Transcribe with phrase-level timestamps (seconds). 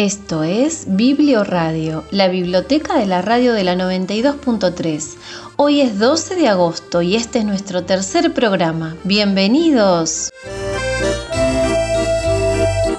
[0.00, 5.16] Esto es Biblio Radio, la biblioteca de la radio de la 92.3.
[5.56, 8.96] Hoy es 12 de agosto y este es nuestro tercer programa.
[9.04, 10.30] Bienvenidos.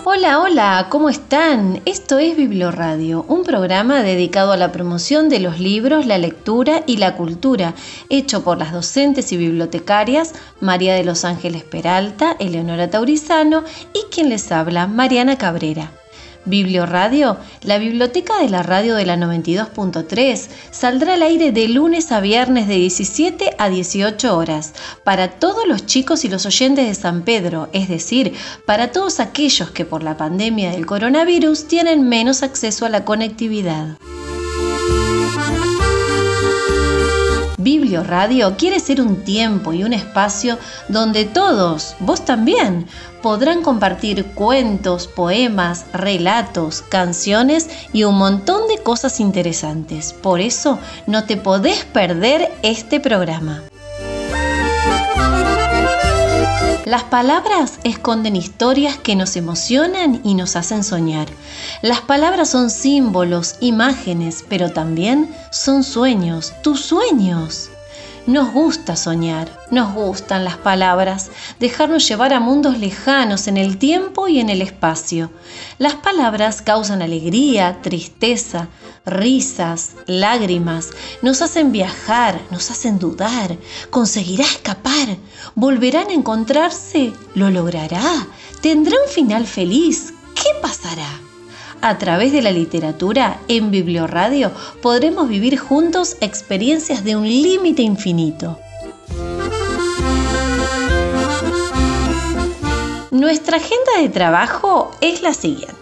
[0.03, 1.81] Hola, hola, ¿cómo están?
[1.85, 2.37] Esto es
[2.71, 7.73] Radio, un programa dedicado a la promoción de los libros, la lectura y la cultura,
[8.09, 14.29] hecho por las docentes y bibliotecarias María de los Ángeles Peralta, Eleonora Taurizano y quien
[14.29, 15.93] les habla, Mariana Cabrera.
[16.45, 22.19] Radio, la biblioteca de la radio de la 92.3, saldrá al aire de lunes a
[22.19, 27.21] viernes de 17 a 18 horas para todos los chicos y los oyentes de San
[27.23, 28.33] Pedro, es decir,
[28.65, 33.97] para todos aquellos que por la pandemia del coronavirus tienen menos acceso a la conectividad.
[38.03, 42.87] Radio quiere ser un tiempo y un espacio donde todos, vos también,
[43.21, 50.11] podrán compartir cuentos, poemas, relatos, canciones y un montón de cosas interesantes.
[50.13, 53.61] Por eso no te podés perder este programa.
[56.91, 61.29] Las palabras esconden historias que nos emocionan y nos hacen soñar.
[61.81, 67.69] Las palabras son símbolos, imágenes, pero también son sueños, tus sueños.
[68.27, 74.27] Nos gusta soñar, nos gustan las palabras, dejarnos llevar a mundos lejanos en el tiempo
[74.27, 75.31] y en el espacio.
[75.79, 78.67] Las palabras causan alegría, tristeza,
[79.07, 80.91] risas, lágrimas,
[81.23, 83.57] nos hacen viajar, nos hacen dudar,
[83.89, 85.17] conseguirá escapar,
[85.55, 88.27] volverán a encontrarse, lo logrará,
[88.61, 91.30] tendrá un final feliz, ¿qué pasará?
[91.83, 94.51] A través de la literatura, en Biblioradio,
[94.83, 98.59] podremos vivir juntos experiencias de un límite infinito.
[103.09, 105.75] Nuestra agenda de trabajo es la siguiente.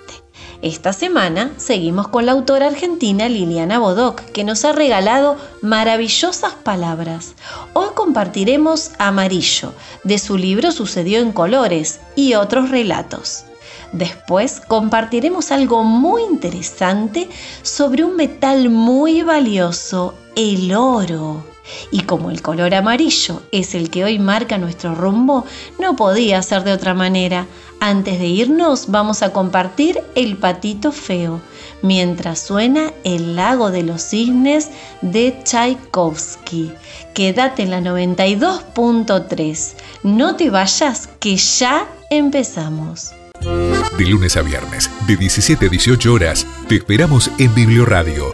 [0.61, 7.35] Esta semana seguimos con la autora argentina Liliana Bodoc, que nos ha regalado maravillosas palabras.
[7.73, 9.73] Hoy compartiremos Amarillo,
[10.05, 13.45] de su libro Sucedió en Colores, y otros relatos.
[13.91, 17.27] Después compartiremos algo muy interesante
[17.63, 21.43] sobre un metal muy valioso, el oro.
[21.91, 25.45] Y como el color amarillo es el que hoy marca nuestro rumbo,
[25.79, 27.47] no podía ser de otra manera.
[27.79, 31.41] Antes de irnos vamos a compartir el patito feo,
[31.81, 34.69] mientras suena el lago de los cisnes
[35.01, 36.71] de Tchaikovsky.
[37.13, 39.73] Quédate en la 92.3.
[40.03, 43.13] No te vayas que ya empezamos.
[43.41, 48.33] De lunes a viernes, de 17 a 18 horas, te esperamos en Biblioradio.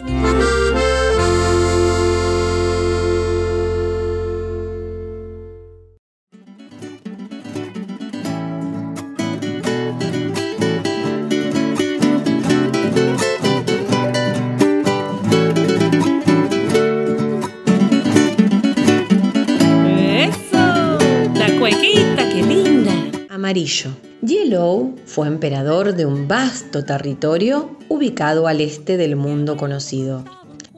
[25.06, 30.24] Fue emperador de un vasto territorio ubicado al este del mundo conocido.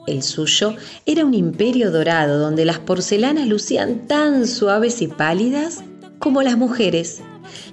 [0.06, 0.74] El suyo
[1.04, 5.84] era un imperio dorado donde las porcelanas lucían tan suaves y pálidas
[6.18, 7.20] como las mujeres.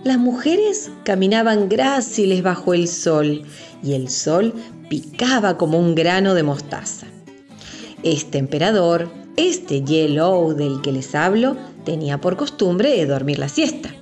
[0.04, 3.44] Las mujeres caminaban gráciles bajo el sol
[3.84, 4.54] y el sol
[4.90, 7.08] picaba como un grano de mostaza.
[8.04, 13.96] Este emperador, este Yellow del que les hablo, tenía por costumbre dormir la siesta.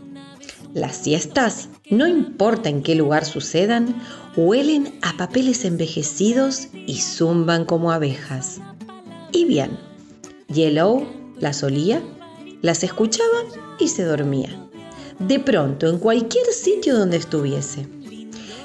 [0.74, 4.02] Las siestas, no importa en qué lugar sucedan,
[4.36, 8.60] huelen a papeles envejecidos y zumban como abejas.
[9.32, 9.78] Y bien,
[10.48, 11.06] Yellow
[11.40, 12.02] las olía,
[12.64, 13.44] las escuchaba
[13.80, 14.50] y se dormía.
[15.20, 17.88] De pronto, en cualquier sitio donde estuviese.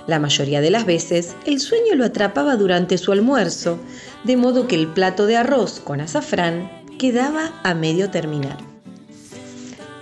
[0.07, 3.79] La mayoría de las veces, el sueño lo atrapaba durante su almuerzo,
[4.25, 8.57] de modo que el plato de arroz con azafrán quedaba a medio terminar.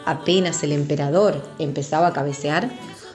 [0.07, 2.71] Apenas el emperador empezaba a cabecear,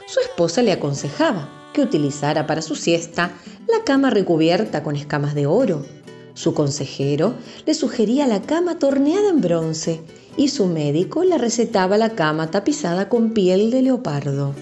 [0.06, 3.32] su esposa le aconsejaba que utilizara para su siesta
[3.68, 5.86] la cama recubierta con escamas de oro.
[6.34, 7.34] Su consejero
[7.66, 10.02] le sugería la cama torneada en bronce
[10.36, 14.54] y su médico le recetaba la cama tapizada con piel de leopardo.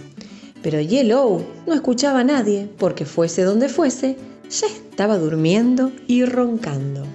[0.61, 4.17] Pero Yellow no escuchaba a nadie porque fuese donde fuese,
[4.49, 7.05] ya estaba durmiendo y roncando.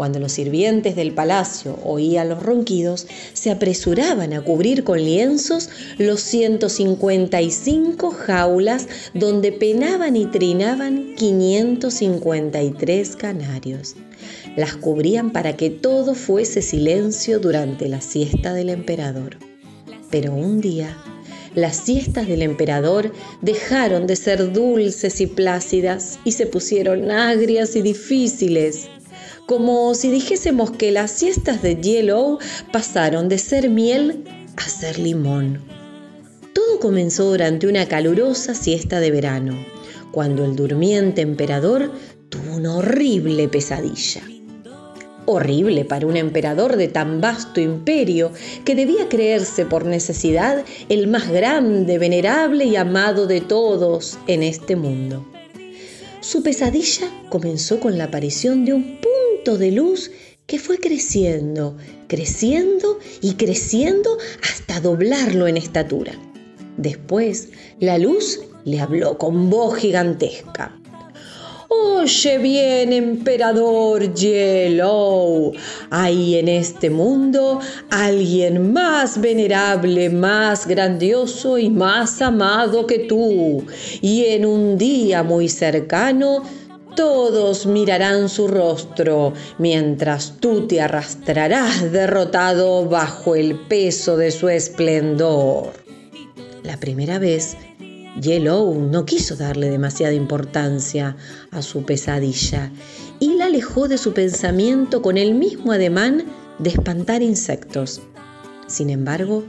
[0.00, 5.68] Cuando los sirvientes del palacio oían los ronquidos, se apresuraban a cubrir con lienzos
[5.98, 13.94] los 155 jaulas donde penaban y trinaban 553 canarios.
[14.56, 19.36] Las cubrían para que todo fuese silencio durante la siesta del emperador.
[20.10, 20.96] Pero un día,
[21.54, 23.12] las siestas del emperador
[23.42, 28.88] dejaron de ser dulces y plácidas y se pusieron agrias y difíciles
[29.50, 32.38] como si dijésemos que las siestas de Yellow
[32.70, 34.22] pasaron de ser miel
[34.56, 35.60] a ser limón.
[36.52, 39.58] Todo comenzó durante una calurosa siesta de verano,
[40.12, 41.90] cuando el durmiente emperador
[42.28, 44.22] tuvo una horrible pesadilla.
[45.26, 48.30] Horrible para un emperador de tan vasto imperio
[48.64, 54.76] que debía creerse por necesidad el más grande, venerable y amado de todos en este
[54.76, 55.26] mundo.
[56.20, 59.00] Su pesadilla comenzó con la aparición de un
[59.44, 60.10] de luz
[60.46, 61.76] que fue creciendo,
[62.08, 66.12] creciendo y creciendo hasta doblarlo en estatura.
[66.76, 67.48] Después,
[67.78, 70.76] la luz le habló con voz gigantesca.
[71.68, 75.52] Oye bien, emperador Yellow,
[75.90, 77.60] hay en este mundo
[77.90, 83.64] alguien más venerable, más grandioso y más amado que tú,
[84.00, 86.42] y en un día muy cercano
[86.94, 95.72] todos mirarán su rostro, mientras tú te arrastrarás derrotado bajo el peso de su esplendor.
[96.62, 97.56] La primera vez,
[98.20, 101.16] Yellow no quiso darle demasiada importancia
[101.50, 102.70] a su pesadilla
[103.18, 106.24] y la alejó de su pensamiento con el mismo ademán
[106.58, 108.00] de espantar insectos.
[108.66, 109.44] Sin embargo,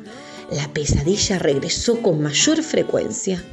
[0.51, 3.43] la pesadilla regresó con mayor frecuencia.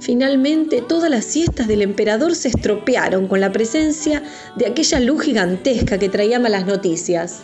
[0.00, 4.22] Finalmente, todas las siestas del emperador se estropearon con la presencia
[4.56, 7.42] de aquella luz gigantesca que traía malas noticias.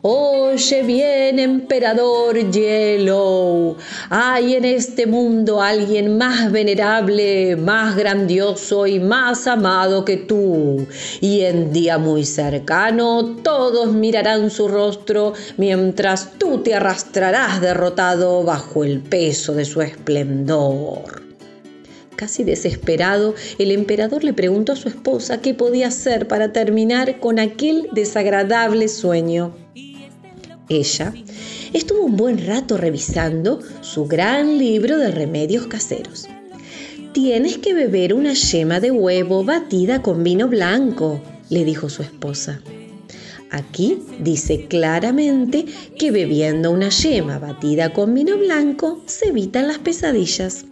[0.00, 3.76] Oye bien, emperador Yellow,
[4.10, 10.86] hay en este mundo alguien más venerable, más grandioso y más amado que tú.
[11.20, 18.84] Y en día muy cercano todos mirarán su rostro mientras tú te arrastrarás derrotado bajo
[18.84, 21.27] el peso de su esplendor.
[22.18, 27.38] Casi desesperado, el emperador le preguntó a su esposa qué podía hacer para terminar con
[27.38, 29.54] aquel desagradable sueño.
[30.68, 31.14] Ella
[31.72, 36.26] estuvo un buen rato revisando su gran libro de remedios caseros.
[37.12, 42.60] Tienes que beber una yema de huevo batida con vino blanco, le dijo su esposa.
[43.52, 45.66] Aquí dice claramente
[45.96, 50.64] que bebiendo una yema batida con vino blanco se evitan las pesadillas.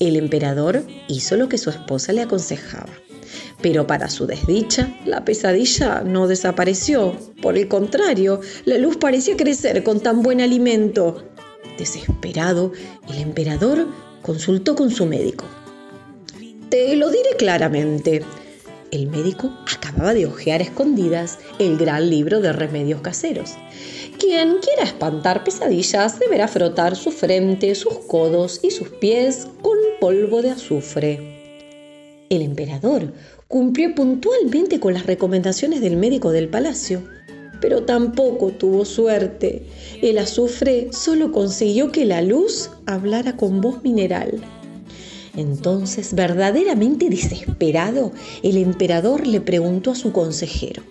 [0.00, 2.92] El emperador hizo lo que su esposa le aconsejaba.
[3.62, 7.16] Pero para su desdicha, la pesadilla no desapareció.
[7.40, 11.24] Por el contrario, la luz parecía crecer con tan buen alimento.
[11.78, 12.72] Desesperado,
[13.08, 13.88] el emperador
[14.22, 15.46] consultó con su médico.
[16.68, 18.22] Te lo diré claramente.
[18.90, 23.54] El médico acababa de hojear escondidas el gran libro de remedios caseros
[24.18, 30.42] quien quiera espantar pesadillas deberá frotar su frente, sus codos y sus pies con polvo
[30.42, 31.34] de azufre.
[32.30, 33.12] El emperador
[33.48, 37.02] cumplió puntualmente con las recomendaciones del médico del palacio,
[37.60, 39.66] pero tampoco tuvo suerte.
[40.02, 44.42] El azufre solo consiguió que la luz hablara con voz mineral.
[45.36, 50.82] Entonces, verdaderamente desesperado, el emperador le preguntó a su consejero,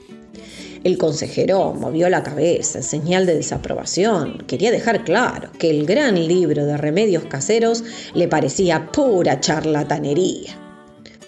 [0.83, 4.39] el consejero movió la cabeza en señal de desaprobación.
[4.47, 10.59] Quería dejar claro que el gran libro de remedios caseros le parecía pura charlatanería.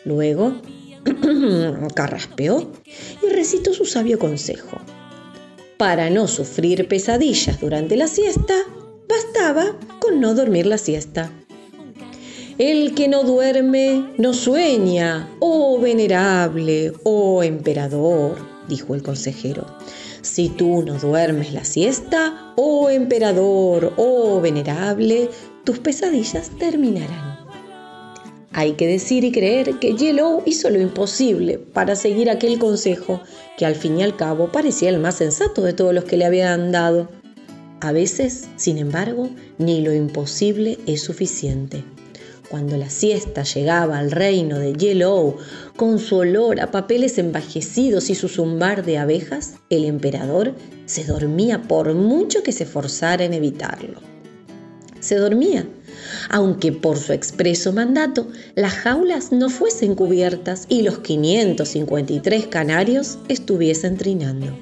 [0.04, 0.56] Luego
[1.96, 2.70] carraspeó
[3.24, 4.78] y recitó su sabio consejo.
[5.78, 8.56] Para no sufrir pesadillas durante la siesta,
[9.08, 11.32] bastaba con no dormir la siesta.
[12.58, 19.66] El que no duerme no sueña, oh venerable, oh emperador dijo el consejero.
[20.22, 25.30] Si tú no duermes la siesta, oh emperador, oh venerable,
[25.64, 27.36] tus pesadillas terminarán.
[28.58, 33.22] Hay que decir y creer que Yellow hizo lo imposible para seguir aquel consejo,
[33.58, 36.24] que al fin y al cabo parecía el más sensato de todos los que le
[36.24, 37.10] habían dado.
[37.82, 41.84] A veces, sin embargo, ni lo imposible es suficiente.
[42.50, 45.36] Cuando la siesta llegaba al reino de Yellow,
[45.75, 50.53] con su olor a papeles envejecidos y su zumbar de abejas, el emperador
[50.86, 54.00] se dormía por mucho que se forzara en evitarlo.
[55.01, 55.67] se dormía,
[56.29, 63.98] aunque por su expreso mandato las jaulas no fuesen cubiertas y los 553 canarios estuviesen
[63.98, 64.58] trinando.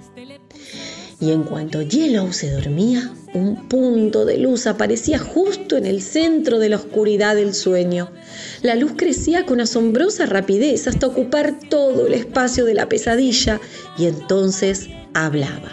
[1.23, 6.59] Y en cuanto Yellow se dormía, un punto de luz aparecía justo en el centro
[6.59, 8.11] de la oscuridad del sueño.
[8.61, 13.61] La luz crecía con asombrosa rapidez hasta ocupar todo el espacio de la pesadilla
[13.97, 15.71] y entonces hablaba.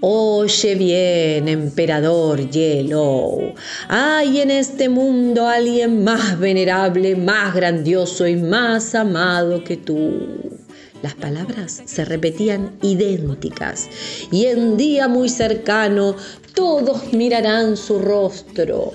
[0.00, 3.52] Oye bien, emperador Yellow,
[3.88, 10.58] hay en este mundo alguien más venerable, más grandioso y más amado que tú.
[11.02, 13.88] Las palabras se repetían idénticas
[14.32, 16.16] y en día muy cercano
[16.54, 18.92] todos mirarán su rostro.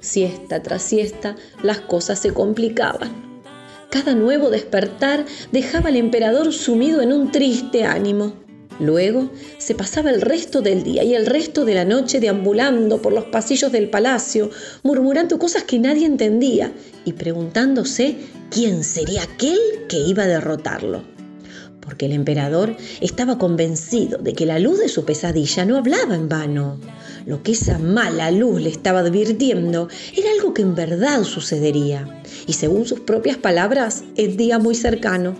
[0.00, 3.30] Siesta tras siesta las cosas se complicaban.
[3.90, 8.32] Cada nuevo despertar dejaba al emperador sumido en un triste ánimo.
[8.80, 13.12] Luego se pasaba el resto del día y el resto de la noche deambulando por
[13.12, 14.50] los pasillos del palacio,
[14.82, 16.72] murmurando cosas que nadie entendía
[17.04, 18.16] y preguntándose
[18.50, 19.58] quién sería aquel
[19.88, 21.19] que iba a derrotarlo.
[21.90, 26.28] Porque el emperador estaba convencido de que la luz de su pesadilla no hablaba en
[26.28, 26.78] vano.
[27.26, 32.22] Lo que esa mala luz le estaba advirtiendo era algo que en verdad sucedería.
[32.46, 35.34] Y según sus propias palabras, es día muy cercano.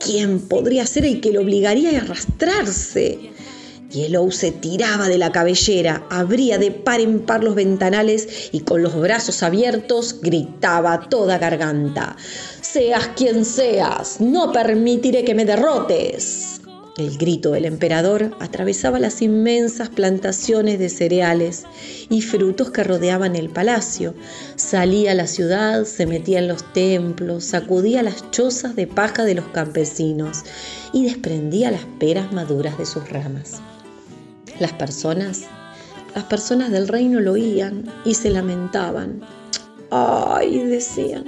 [0.00, 3.18] ¿Quién podría ser el que lo obligaría a arrastrarse?
[3.90, 8.82] Yellow se tiraba de la cabellera, abría de par en par los ventanales y con
[8.82, 12.14] los brazos abiertos gritaba a toda garganta.
[12.60, 16.60] Seas quien seas, no permitiré que me derrotes.
[16.98, 21.62] El grito del emperador atravesaba las inmensas plantaciones de cereales
[22.10, 24.14] y frutos que rodeaban el palacio.
[24.56, 29.36] Salía a la ciudad, se metía en los templos, sacudía las chozas de paja de
[29.36, 30.42] los campesinos
[30.92, 33.62] y desprendía las peras maduras de sus ramas.
[34.60, 35.42] Las personas,
[36.14, 39.20] las personas del reino lo oían y se lamentaban.
[39.90, 40.58] ¡Ay!
[40.64, 41.24] decían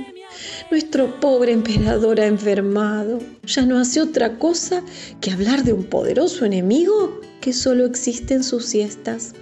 [0.70, 3.18] nuestro pobre emperador ha enfermado.
[3.44, 4.82] Ya no hace otra cosa
[5.20, 9.32] que hablar de un poderoso enemigo que solo existe en sus siestas.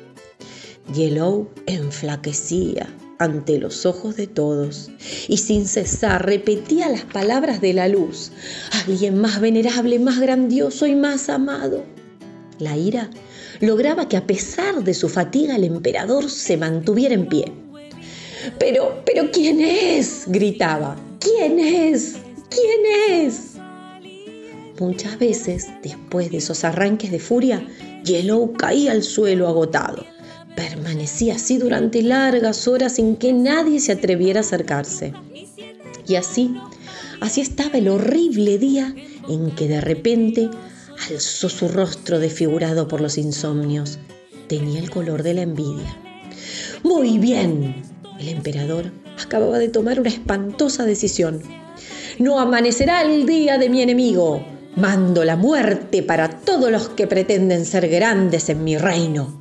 [0.95, 4.91] Yellow enflaquecía ante los ojos de todos
[5.27, 8.31] y sin cesar repetía las palabras de la luz.
[8.87, 11.85] Alguien más venerable, más grandioso y más amado.
[12.59, 13.11] La ira
[13.61, 17.53] lograba que a pesar de su fatiga el emperador se mantuviera en pie.
[18.59, 20.25] Pero, pero ¿quién es?
[20.27, 20.97] gritaba.
[21.21, 22.17] ¿Quién es?
[22.51, 23.55] ¿Quién es?
[24.79, 27.67] Muchas veces, después de esos arranques de furia,
[28.05, 30.05] Yellow caía al suelo agotado.
[30.55, 35.13] Permanecía así durante largas horas sin que nadie se atreviera a acercarse.
[36.07, 36.55] Y así,
[37.21, 38.95] así estaba el horrible día
[39.29, 40.49] en que de repente
[41.11, 43.99] alzó su rostro desfigurado por los insomnios.
[44.49, 45.97] Tenía el color de la envidia.
[46.83, 47.83] Muy bien,
[48.19, 51.43] el emperador acababa de tomar una espantosa decisión.
[52.19, 54.45] No amanecerá el día de mi enemigo.
[54.77, 59.41] Mando la muerte para todos los que pretenden ser grandes en mi reino.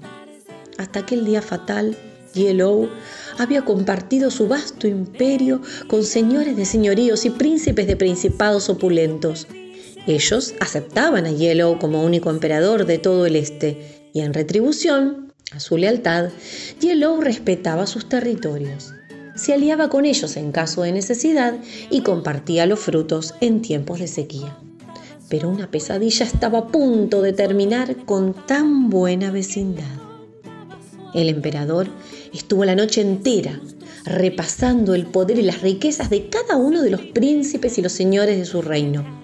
[0.77, 1.95] Hasta aquel día fatal,
[2.33, 2.89] Yellow
[3.37, 9.47] había compartido su vasto imperio con señores de señoríos y príncipes de principados opulentos.
[10.07, 15.59] Ellos aceptaban a Yellow como único emperador de todo el este y en retribución a
[15.59, 16.29] su lealtad,
[16.79, 18.93] Yellow respetaba sus territorios
[19.37, 21.55] se aliaba con ellos en caso de necesidad
[21.89, 24.57] y compartía los frutos en tiempos de sequía.
[25.29, 29.85] Pero una pesadilla estaba a punto de terminar con tan buena vecindad.
[31.13, 31.87] El emperador
[32.33, 33.61] estuvo la noche entera
[34.05, 38.37] repasando el poder y las riquezas de cada uno de los príncipes y los señores
[38.37, 39.16] de su reino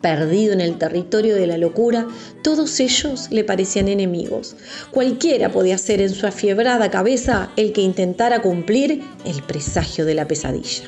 [0.00, 2.06] Perdido en el territorio de la locura,
[2.42, 4.54] todos ellos le parecían enemigos.
[4.92, 10.28] Cualquiera podía ser en su afiebrada cabeza el que intentara cumplir el presagio de la
[10.28, 10.84] pesadilla.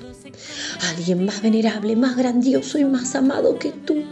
[0.90, 4.04] Alguien más venerable, más grandioso y más amado que tú.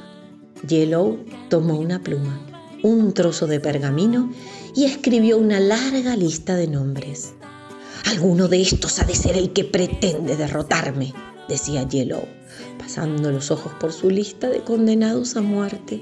[0.67, 2.40] Yellow tomó una pluma,
[2.83, 4.33] un trozo de pergamino
[4.75, 7.35] y escribió una larga lista de nombres.
[8.07, 11.14] Alguno de estos ha de ser el que pretende derrotarme,
[11.49, 12.38] decía Yellow
[12.79, 16.00] pasando los ojos por su lista de condenados a muerte.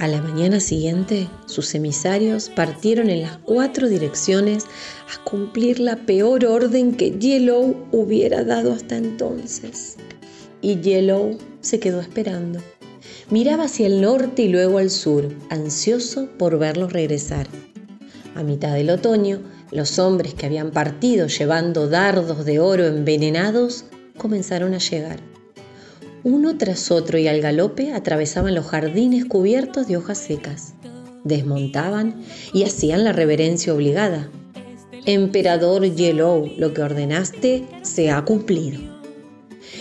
[0.00, 6.46] A la mañana siguiente, sus emisarios partieron en las cuatro direcciones a cumplir la peor
[6.46, 9.96] orden que Yellow hubiera dado hasta entonces.
[10.62, 12.60] Y Yellow se quedó esperando.
[13.28, 17.46] Miraba hacia el norte y luego al sur, ansioso por verlos regresar.
[18.34, 23.84] A mitad del otoño, los hombres que habían partido llevando dardos de oro envenenados
[24.16, 25.20] comenzaron a llegar.
[26.22, 30.74] Uno tras otro y al galope atravesaban los jardines cubiertos de hojas secas.
[31.22, 32.22] desmontaban
[32.54, 34.30] y hacían la reverencia obligada.
[35.06, 38.80] Emperador Yellow, lo que ordenaste se ha cumplido.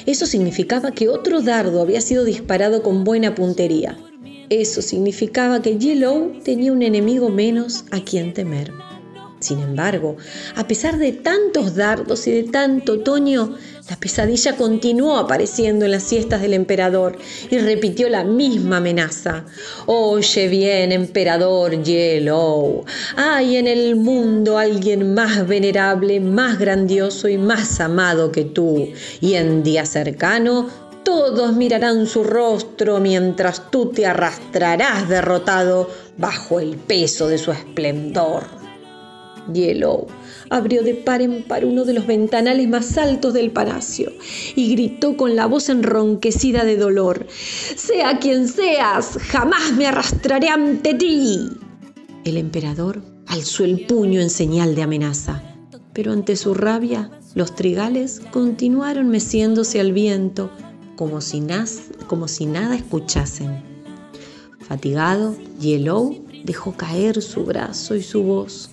[0.05, 3.97] Eso significaba que otro dardo había sido disparado con buena puntería.
[4.49, 8.71] Eso significaba que Yellow tenía un enemigo menos a quien temer.
[9.39, 10.17] Sin embargo,
[10.55, 13.55] a pesar de tantos dardos y de tanto otoño,
[13.89, 17.17] la pesadilla continuó apareciendo en las siestas del emperador
[17.49, 19.45] y repitió la misma amenaza.
[19.85, 22.83] Oye bien, emperador Yellow,
[23.15, 28.89] hay en el mundo alguien más venerable, más grandioso y más amado que tú,
[29.21, 30.67] y en día cercano
[31.03, 38.58] todos mirarán su rostro mientras tú te arrastrarás derrotado bajo el peso de su esplendor.
[39.53, 40.07] Yellow
[40.49, 44.11] abrió de par en par uno de los ventanales más altos del palacio
[44.55, 50.93] y gritó con la voz enronquecida de dolor, Sea quien seas, jamás me arrastraré ante
[50.93, 51.49] ti.
[52.25, 55.43] El emperador alzó el puño en señal de amenaza,
[55.93, 60.51] pero ante su rabia los trigales continuaron meciéndose al viento
[60.99, 63.63] como si, nada escuchasen.
[64.59, 68.69] Fatigado, Yellow dejó caer su brazo y su voz.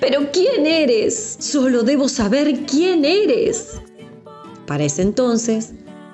[0.00, 1.36] Pero ¿quién eres?
[1.38, 3.80] Solo debo saber quién eres.
[4.66, 5.72] Para ese entonces,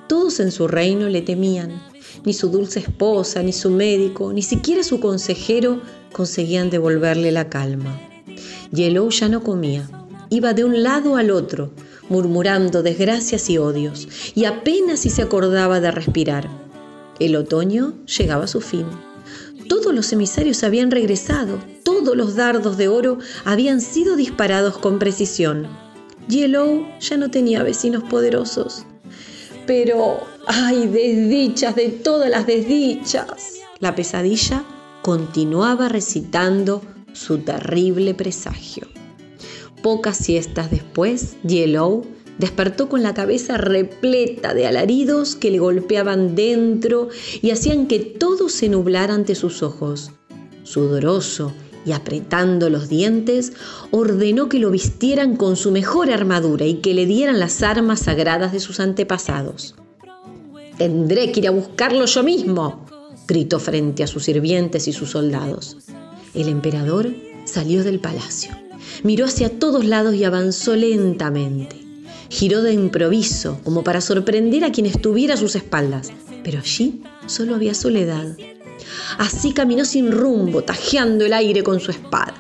[0.08, 1.82] todos en su reino le temían.
[2.24, 5.80] Ni su dulce esposa, ni su médico, ni siquiera su consejero
[6.12, 7.98] conseguían devolverle la calma.
[8.72, 9.88] Yellow ya no comía.
[10.28, 11.72] Iba de un lado al otro,
[12.08, 16.48] murmurando desgracias y odios, y apenas si se acordaba de respirar.
[17.18, 18.86] El otoño llegaba a su fin.
[19.70, 25.68] Todos los emisarios habían regresado, todos los dardos de oro habían sido disparados con precisión.
[26.26, 28.84] Yellow ya no tenía vecinos poderosos.
[29.68, 33.60] Pero, ¡ay, desdichas de todas las desdichas!
[33.78, 34.64] La pesadilla
[35.02, 38.88] continuaba recitando su terrible presagio.
[39.84, 42.04] Pocas siestas después, Yellow
[42.40, 47.10] Despertó con la cabeza repleta de alaridos que le golpeaban dentro
[47.42, 50.12] y hacían que todo se nublara ante sus ojos.
[50.62, 51.52] Sudoroso
[51.84, 53.52] y apretando los dientes,
[53.90, 58.52] ordenó que lo vistieran con su mejor armadura y que le dieran las armas sagradas
[58.52, 59.74] de sus antepasados.
[60.78, 62.86] Tendré que ir a buscarlo yo mismo,
[63.28, 65.76] gritó frente a sus sirvientes y sus soldados.
[66.32, 67.10] El emperador
[67.44, 68.56] salió del palacio,
[69.02, 71.89] miró hacia todos lados y avanzó lentamente.
[72.30, 76.12] Giró de improviso, como para sorprender a quien estuviera a sus espaldas,
[76.42, 78.36] pero allí solo había soledad.
[79.18, 82.34] Así caminó sin rumbo, tajeando el aire con su espada.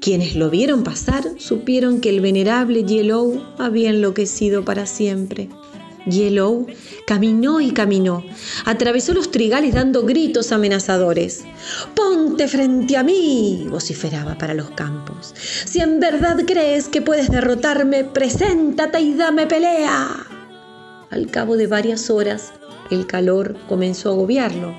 [0.00, 5.48] Quienes lo vieron pasar supieron que el venerable Yellow había enloquecido para siempre.
[6.06, 6.66] Yellow
[7.06, 8.24] caminó y caminó,
[8.64, 11.44] atravesó los trigales dando gritos amenazadores.
[11.94, 15.34] Ponte frente a mí, vociferaba para los campos.
[15.36, 20.26] Si en verdad crees que puedes derrotarme, preséntate y dame pelea.
[21.10, 22.52] Al cabo de varias horas,
[22.90, 24.74] el calor comenzó a agobiarlo.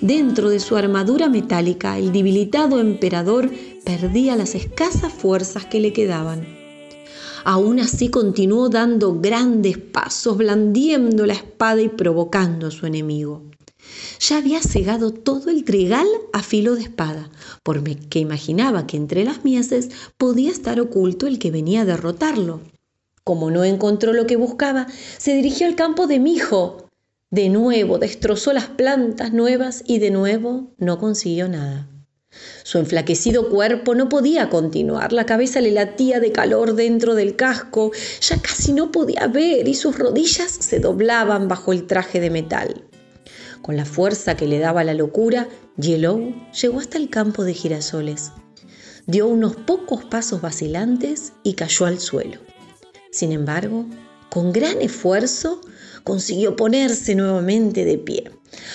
[0.00, 3.50] Dentro de su armadura metálica, el debilitado emperador
[3.84, 6.55] perdía las escasas fuerzas que le quedaban.
[7.48, 13.44] Aún así continuó dando grandes pasos, blandiendo la espada y provocando a su enemigo.
[14.18, 17.30] Ya había cegado todo el trigal a filo de espada,
[17.62, 22.62] porque imaginaba que entre las mieses podía estar oculto el que venía a derrotarlo.
[23.22, 26.88] Como no encontró lo que buscaba, se dirigió al campo de Mijo.
[27.30, 31.88] De nuevo destrozó las plantas nuevas y de nuevo no consiguió nada.
[32.62, 37.92] Su enflaquecido cuerpo no podía continuar, la cabeza le latía de calor dentro del casco,
[38.20, 42.84] ya casi no podía ver y sus rodillas se doblaban bajo el traje de metal.
[43.62, 48.30] Con la fuerza que le daba la locura, Yellow llegó hasta el campo de girasoles.
[49.06, 52.38] Dio unos pocos pasos vacilantes y cayó al suelo.
[53.10, 53.86] Sin embargo,
[54.30, 55.60] con gran esfuerzo,
[56.06, 58.30] consiguió ponerse nuevamente de pie.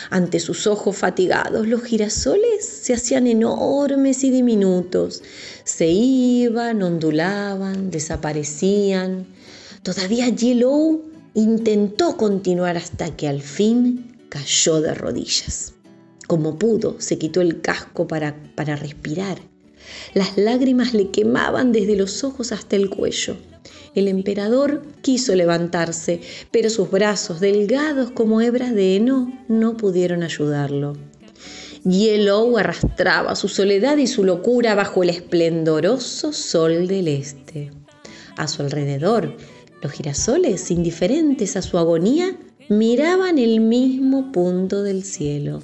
[0.10, 5.24] Ante sus ojos fatigados, los girasoles se hacían enormes y diminutos.
[5.64, 9.28] Se iban, ondulaban, desaparecían.
[9.82, 15.74] Todavía Yellow intentó continuar hasta que al fin cayó de rodillas.
[16.28, 19.40] Como pudo, se quitó el casco para, para respirar.
[20.14, 23.38] Las lágrimas le quemaban desde los ojos hasta el cuello.
[23.94, 30.94] El emperador quiso levantarse, pero sus brazos, delgados como hebras de heno, no pudieron ayudarlo.
[31.84, 37.72] Yellow arrastraba su soledad y su locura bajo el esplendoroso sol del este.
[38.38, 39.36] A su alrededor,
[39.82, 42.38] los girasoles, indiferentes a su agonía,
[42.70, 45.62] miraban el mismo punto del cielo.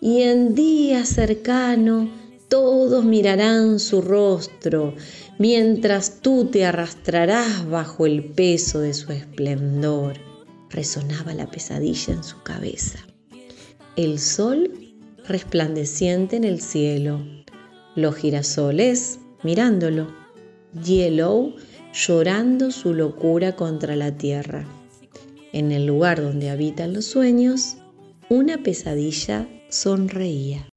[0.00, 2.08] Y en día cercano,
[2.48, 4.94] todos mirarán su rostro,
[5.38, 10.14] mientras tú te arrastrarás bajo el peso de su esplendor.
[10.70, 12.98] Resonaba la pesadilla en su cabeza.
[13.96, 14.70] El sol
[15.26, 17.20] resplandeciente en el cielo,
[17.94, 20.12] los girasoles mirándolo,
[20.82, 21.54] Yellow
[21.92, 24.66] llorando su locura contra la tierra.
[25.52, 27.76] En el lugar donde habitan los sueños,
[28.28, 30.68] una pesadilla sonreía.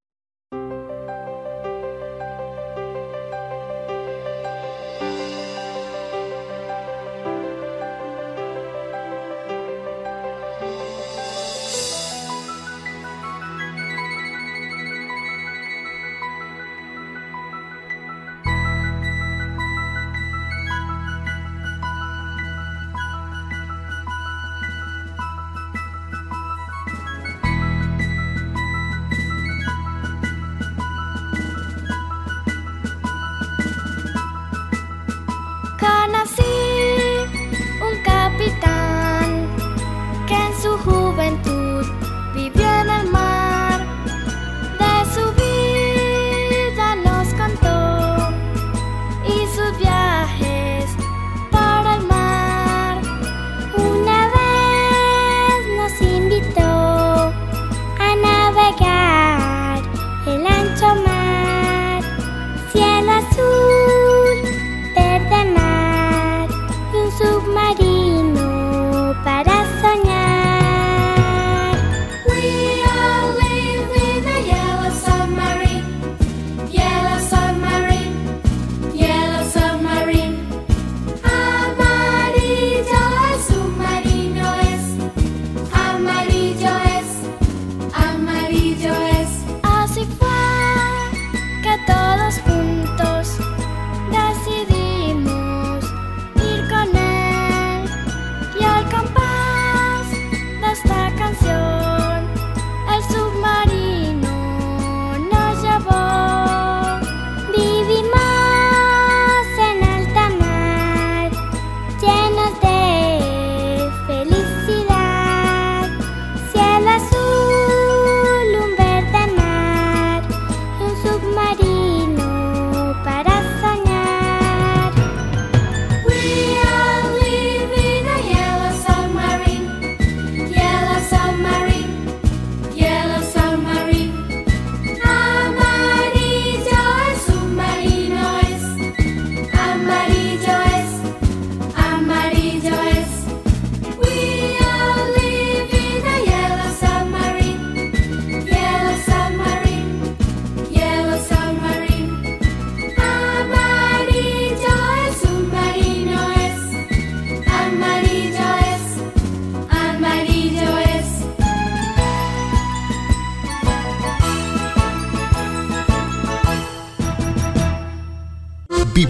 [62.72, 63.47] cielo azul.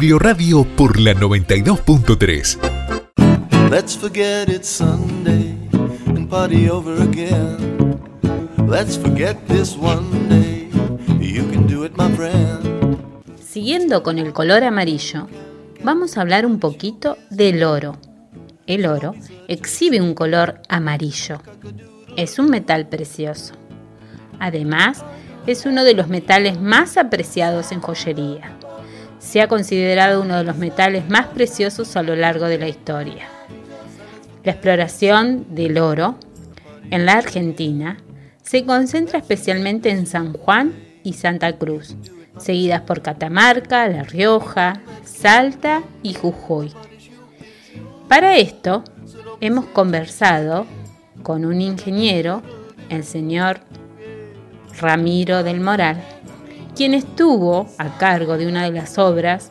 [0.07, 2.57] Biblioradio por la 92.3.
[3.69, 5.57] Let's forget it's Sunday
[6.15, 7.99] and party over again.
[8.69, 10.69] Let's forget this one day.
[11.19, 12.97] You can do it, my friend.
[13.37, 15.27] Siguiendo con el color amarillo,
[15.83, 17.97] vamos a hablar un poquito del oro.
[18.65, 19.13] El oro
[19.49, 21.41] exhibe un color amarillo.
[22.15, 23.55] Es un metal precioso.
[24.39, 25.03] Además,
[25.47, 28.56] es uno de los metales más apreciados en joyería
[29.27, 33.27] se ha considerado uno de los metales más preciosos a lo largo de la historia.
[34.45, 36.15] La exploración del oro
[36.91, 37.97] en la Argentina
[38.41, 41.97] se concentra especialmente en San Juan y Santa Cruz,
[42.37, 46.71] seguidas por Catamarca, La Rioja, Salta y Jujuy.
[48.07, 48.85] Para esto
[49.41, 50.65] hemos conversado
[51.21, 52.43] con un ingeniero,
[52.87, 53.59] el señor
[54.79, 56.01] Ramiro del Moral,
[56.77, 59.49] quien estuvo a cargo de una de las obras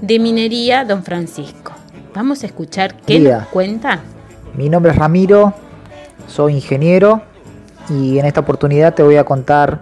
[0.00, 1.72] de minería Don Francisco.
[2.14, 3.98] Vamos a escuchar qué nos cuenta.
[4.54, 5.54] Mi nombre es Ramiro,
[6.28, 7.20] soy ingeniero
[7.90, 9.80] y en esta oportunidad te voy a contar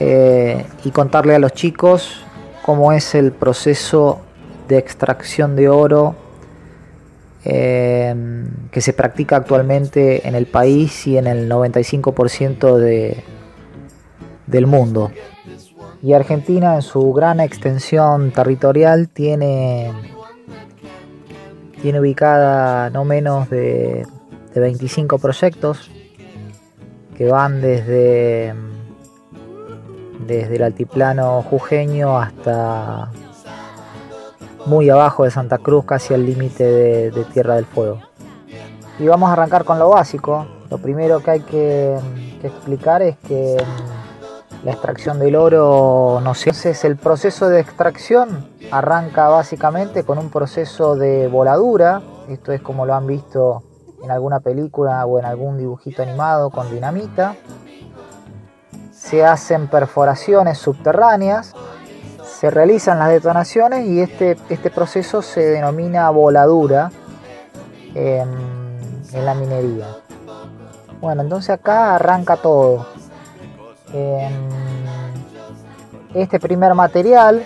[0.00, 2.22] eh, y contarle a los chicos
[2.62, 4.22] cómo es el proceso
[4.68, 6.16] de extracción de oro
[7.44, 8.14] eh,
[8.70, 13.22] que se practica actualmente en el país y en el 95% de,
[14.46, 15.10] del mundo.
[16.02, 19.92] Y Argentina en su gran extensión territorial tiene,
[21.82, 24.06] tiene ubicada no menos de,
[24.54, 25.88] 25 proyectos
[27.16, 28.52] que van desde,
[30.26, 33.12] desde el altiplano jujeño hasta
[34.68, 36.64] muy abajo de Santa Cruz, casi al límite
[37.10, 38.00] de, Tierra del Fuego.
[38.98, 40.46] Y vamos a arrancar con lo básico.
[40.70, 41.96] Lo primero que hay que,
[42.42, 43.56] explicar es que
[44.64, 50.30] la extracción del oro no sé, es el proceso de extracción arranca básicamente con un
[50.30, 52.02] proceso de voladura.
[52.28, 53.62] Esto es como lo han visto
[54.02, 57.36] en alguna película o en algún dibujito animado con dinamita.
[58.92, 61.54] Se hacen perforaciones subterráneas
[62.38, 66.92] se realizan las detonaciones y este, este proceso se denomina voladura
[67.94, 68.28] en,
[69.12, 69.86] la minería.
[71.00, 72.86] Bueno, entonces acá arranca todo.
[76.14, 77.44] Este primer material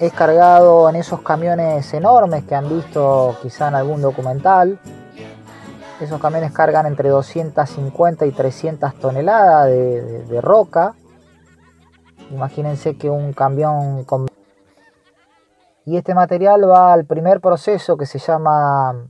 [0.00, 4.78] es cargado en esos camiones enormes que han visto quizá en algún documental.
[6.00, 10.94] Esos camiones cargan entre 250 y 300 toneladas de roca
[12.30, 14.26] Imagínense que un camión con...
[15.86, 19.06] Y este material va al primer proceso que se llama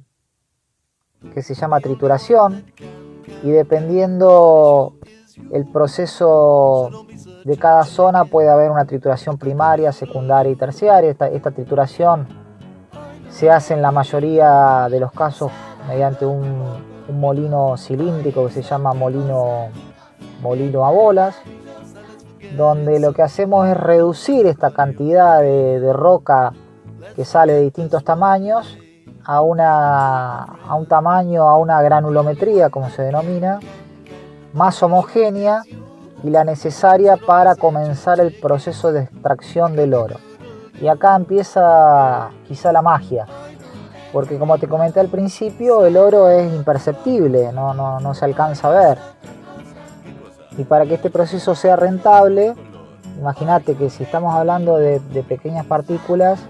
[1.32, 2.66] que se llama trituración
[3.42, 4.94] y dependiendo
[5.52, 7.06] el proceso
[7.44, 11.10] de cada zona puede haber una trituración primaria, secundaria y terciaria.
[11.10, 12.26] Esta, trituración
[13.30, 15.50] se hace en la mayoría de los casos
[15.88, 19.68] mediante un, molino cilíndrico que se llama molino,
[20.40, 21.36] molino a bolas
[22.56, 26.52] donde lo que hacemos es reducir esta cantidad de, roca
[27.14, 28.78] que sale de distintos tamaños
[29.24, 33.60] a, una, a un tamaño, a una granulometría, como se denomina,
[34.54, 35.62] más homogénea
[36.22, 40.16] y la necesaria para comenzar el proceso de extracción del oro.
[40.80, 43.26] Y acá empieza quizá la magia,
[44.12, 48.68] porque como te comenté al principio, el oro es imperceptible, no, no, no se alcanza
[48.68, 48.98] a ver.
[50.56, 52.54] Y para que este proceso sea rentable,
[53.18, 56.40] imagínate que si estamos hablando de, pequeñas partículas,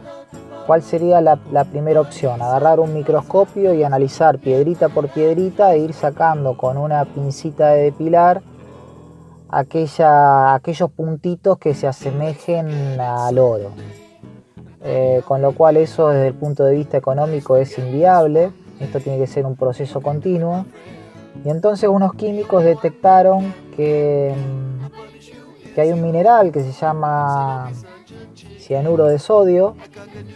[0.67, 2.41] ¿cuál sería la, primera opción?
[2.43, 7.85] Agarrar un microscopio y analizar piedrita por piedrita e ir sacando con una pincita de
[7.85, 8.43] depilar
[9.49, 13.71] aquella, aquellos puntitos que se asemejen al oro.
[14.83, 19.19] Eh, con lo cual eso desde el punto de vista económico es inviable, esto tiene
[19.19, 20.67] que ser un proceso continuo.
[21.45, 24.35] Y entonces unos químicos detectaron que,
[25.75, 27.71] que hay un mineral que se llama
[28.65, 29.77] cianuro de sodio,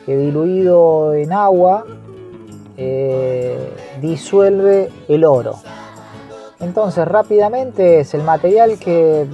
[0.07, 1.85] que diluido en agua
[2.77, 5.57] eh, disuelve el oro.
[6.61, 9.27] Entonces rápidamente es el material que,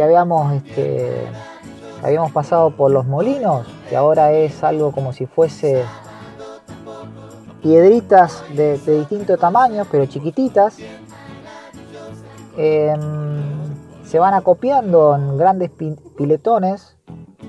[0.00, 1.26] habíamos, este,
[2.02, 5.84] habíamos pasado por los molinos, que ahora es algo como si fuese
[7.62, 10.78] piedritas de, de distinto tamaño, pero chiquititas,
[12.56, 12.96] Em,
[14.04, 15.70] se van acopiando en grandes
[16.16, 16.95] piletones,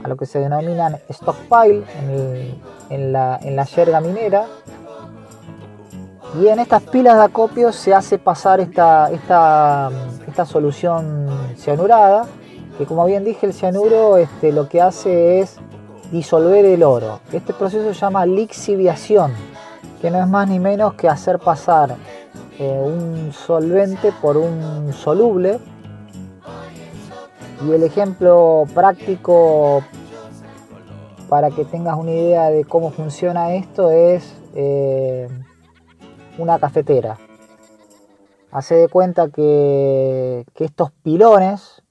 [0.03, 1.83] a lo que se denominan stockpile
[2.89, 4.45] en, la, en yerga minera.
[6.41, 9.89] Y en estas pilas de acopio se hace pasar esta, esta,
[10.27, 12.25] esta solución cianurada,
[12.77, 15.57] que como bien dije el cianuro este, lo que hace es
[16.11, 17.19] disolver el oro.
[17.31, 19.33] Este proceso se llama lixiviación,
[20.01, 21.95] que no es más ni menos que hacer pasar
[22.59, 25.59] eh, un solvente por un soluble.
[27.65, 29.83] Y el ejemplo práctico
[31.27, 35.27] para que tengas una idea de cómo funciona esto es eh,
[36.37, 37.17] una cafetera.
[38.51, 41.83] Hace de cuenta que, estos pilones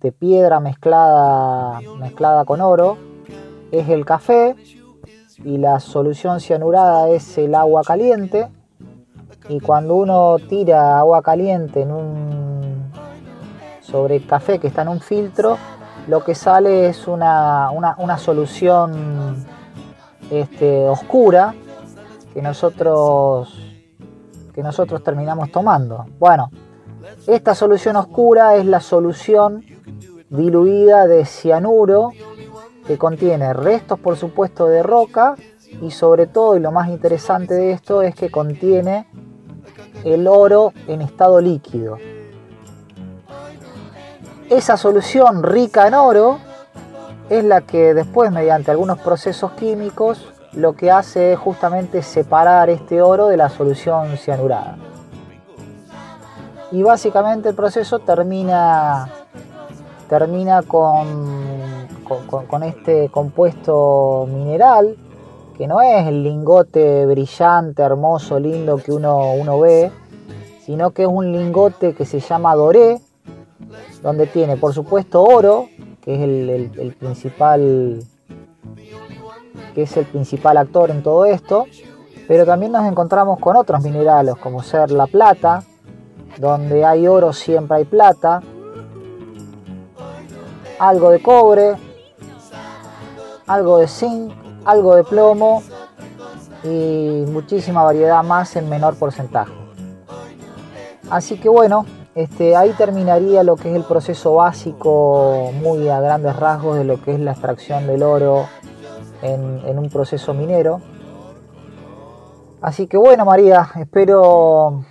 [0.00, 2.98] de piedra mezclada, mezclada con oro
[3.72, 4.54] es el café
[5.44, 8.48] y la solución cianurada es el agua caliente
[9.48, 12.45] y cuando uno tira agua caliente en un
[13.86, 15.58] sobre café que está en un filtro,
[16.08, 17.70] lo que sale es una,
[18.18, 19.46] solución
[20.30, 21.54] este, oscura
[22.34, 23.58] que nosotros,
[24.52, 26.06] que nosotros terminamos tomando.
[26.18, 26.50] Bueno,
[27.26, 29.64] esta solución oscura es la solución
[30.28, 32.10] diluida de cianuro
[32.86, 35.34] que contiene restos por supuesto de roca
[35.80, 39.06] y sobre todo y lo más interesante de esto es que contiene
[40.04, 41.96] el oro en estado líquido.
[44.50, 46.38] Esa solución rica en oro
[47.28, 53.02] es la que después mediante algunos procesos químicos lo que hace es justamente separar este
[53.02, 54.76] oro de la solución cianurada.
[56.70, 59.08] Y básicamente el proceso termina,
[60.08, 61.88] termina con,
[62.48, 64.96] con este compuesto mineral
[65.56, 69.90] que no es el lingote brillante, hermoso, lindo que uno, uno ve,
[70.64, 73.00] sino que es un lingote que se llama doré,
[74.02, 75.68] donde tiene por supuesto oro,
[76.02, 78.02] que es el, principal
[79.74, 81.66] que es el principal actor en todo esto,
[82.28, 85.64] pero también nos encontramos con otros minerales como ser la plata,
[86.38, 88.42] donde hay oro siempre hay plata,
[90.78, 91.74] algo de cobre,
[93.46, 94.32] algo de zinc,
[94.64, 95.62] algo de plomo
[96.64, 99.52] y muchísima variedad más en menor porcentaje.
[101.08, 101.86] Así que bueno,
[102.16, 106.98] este, ahí terminaría lo que es el proceso básico, muy a grandes rasgos de lo
[107.02, 108.46] que es la extracción del oro
[109.20, 110.80] en, un proceso minero.
[112.62, 114.82] Así que bueno María, espero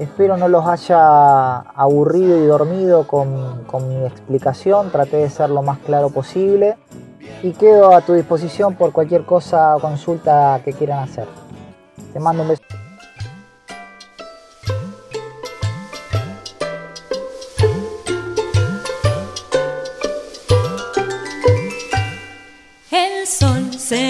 [0.00, 4.90] Espero no los haya aburrido y dormido con, mi explicación.
[4.90, 6.76] Traté de ser lo más claro posible
[7.42, 11.28] y quedo a tu disposición por cualquier cosa o consulta que quieran hacer.
[12.12, 12.85] Te mando un beso.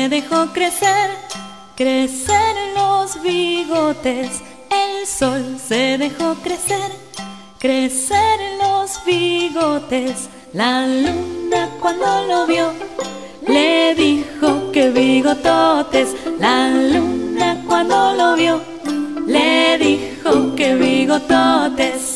[0.08, 1.10] Dejó crecer,
[1.76, 6.90] crecer los bigotes el sol se dejó crecer,
[7.58, 10.28] crecer los bigotes.
[10.52, 12.72] La luna cuando lo vio,
[13.46, 16.14] le dijo que bigototes.
[16.38, 18.60] La luna cuando lo vio,
[19.26, 22.15] le dijo que bigototes.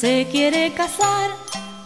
[0.00, 1.28] Se quiere casar,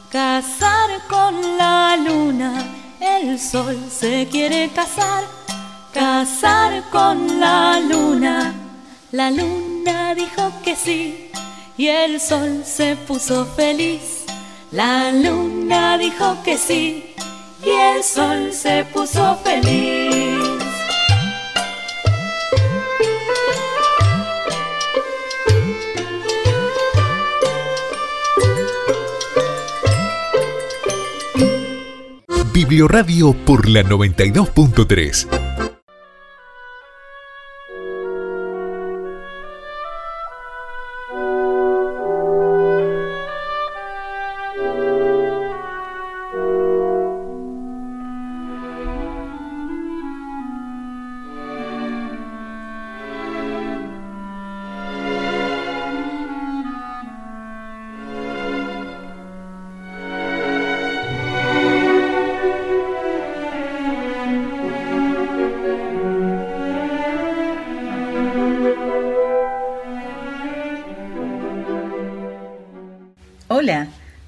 [0.09, 2.53] casar con la luna
[3.00, 5.24] el sol se quiere casar,
[5.92, 8.55] casar con la luna.
[9.11, 11.31] La luna dijo que sí
[11.77, 14.24] y el sol se puso feliz.
[14.70, 17.14] La luna dijo que sí
[17.66, 20.34] y el sol se puso feliz.
[32.55, 35.54] Biblioradio por la 92.3.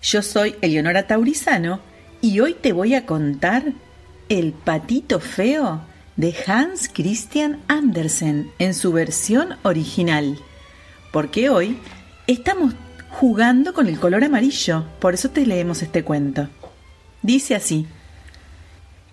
[0.06, 1.80] Yo soy Eleonora Taurizano
[2.20, 3.72] y hoy te voy a contar
[4.28, 5.80] El patito feo
[6.14, 10.38] de Hans Christian Andersen en su versión original.
[11.12, 11.76] Porque hoy
[12.28, 12.74] estamos
[13.10, 16.48] jugando con el color amarillo, por eso te leemos este cuento.
[17.22, 17.88] Dice así,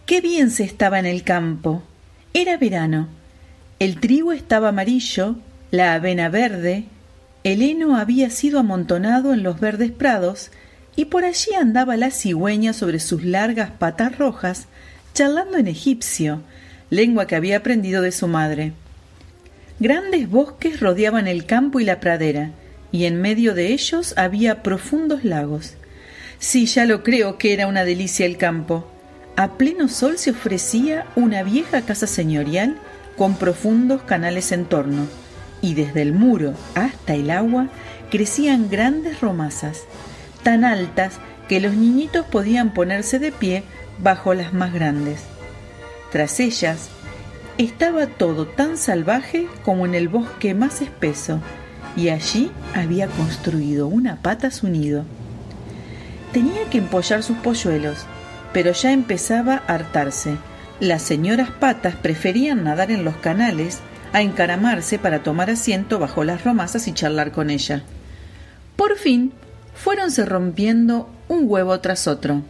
[0.05, 1.81] Qué bien se estaba en el campo.
[2.35, 3.07] Era verano.
[3.79, 5.37] El trigo estaba amarillo,
[5.71, 6.85] la avena verde,
[7.43, 10.51] el heno había sido amontonado en los verdes prados
[10.95, 14.67] y por allí andaba la cigüeña sobre sus largas patas rojas,
[15.13, 16.41] charlando en egipcio,
[16.89, 18.73] lengua que había aprendido de su madre.
[19.79, 22.51] Grandes bosques rodeaban el campo y la pradera,
[22.91, 25.73] y en medio de ellos había profundos lagos.
[26.37, 28.87] Sí, ya lo creo que era una delicia el campo.
[29.35, 32.77] A pleno sol se ofrecía una vieja casa señorial
[33.17, 35.07] con profundos canales en torno,
[35.61, 37.69] y desde el muro hasta el agua
[38.11, 39.85] crecían grandes romazas
[40.43, 43.63] tan altas que los niñitos podían ponerse de pie
[43.99, 45.21] bajo las más grandes.
[46.11, 46.89] Tras ellas
[47.57, 51.39] estaba todo tan salvaje como en el bosque más espeso,
[51.95, 55.05] y allí había construido una pata su nido.
[56.31, 58.05] Tenía que empollar sus polluelos,
[58.53, 60.37] pero ya empezaba a hartarse.
[60.79, 63.79] Las señoras patas preferían nadar en los canales
[64.13, 67.83] a encaramarse para tomar asiento bajo las romazas y charlar con ella.
[68.75, 69.31] Por fin
[69.75, 72.43] fuéronse rompiendo un huevo tras otro.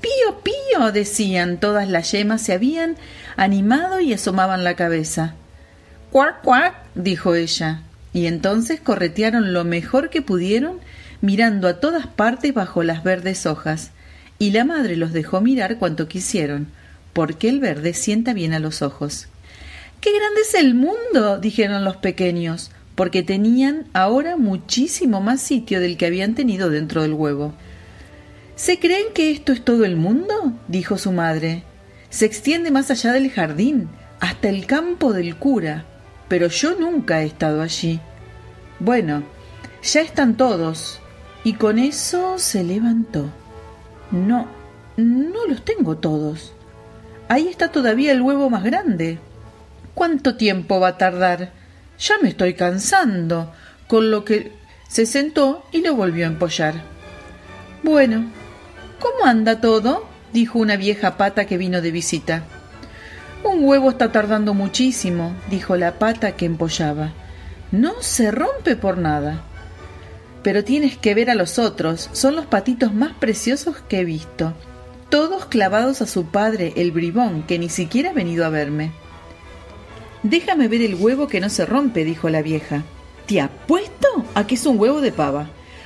[0.00, 2.96] Pío, pío, decían, todas las yemas se habían
[3.36, 5.34] animado y asomaban la cabeza.
[6.10, 10.78] Cuac, cuac, dijo ella, y entonces corretearon lo mejor que pudieron,
[11.20, 13.90] mirando a todas partes bajo las verdes hojas,
[14.38, 16.68] y la madre los dejó mirar cuanto quisieron,
[17.12, 19.26] porque el verde sienta bien a los ojos.
[20.00, 21.38] ¡Qué grande es el mundo!
[21.38, 27.12] dijeron los pequeños porque tenían ahora muchísimo más sitio del que habían tenido dentro del
[27.12, 27.52] huevo.
[28.56, 30.54] ¿Se creen que esto es todo el mundo?
[30.66, 31.62] dijo su madre.
[32.10, 33.88] Se extiende más allá del jardín,
[34.18, 35.84] hasta el campo del cura.
[36.26, 38.00] pero yo nunca he estado allí.
[38.80, 39.22] Bueno,
[39.80, 40.98] ya están todos.
[41.44, 43.30] Y con eso se levantó.
[44.10, 44.48] No,
[44.96, 46.52] no los tengo todos.
[47.28, 49.20] Ahí está todavía el huevo más grande.
[49.94, 51.57] ¿Cuánto tiempo va a tardar?
[51.98, 53.52] Ya me estoy cansando.
[53.86, 54.52] Con lo que
[54.88, 56.74] se sentó y lo volvió a empollar.
[57.82, 58.30] Bueno,
[58.98, 60.06] ¿cómo anda todo?
[60.32, 62.44] dijo una vieja pata que vino de visita.
[63.44, 67.12] Un huevo está tardando muchísimo, dijo la pata que empollaba.
[67.70, 69.42] No se rompe por nada.
[70.42, 74.54] Pero tienes que ver a los otros, son los patitos más preciosos que he visto,
[75.08, 78.92] todos clavados a su padre, el bribón, que ni siquiera ha venido a verme.
[80.22, 82.82] Déjame ver el huevo que no se rompe, dijo la vieja.
[83.26, 85.42] Te apuesto a que es un huevo de pava.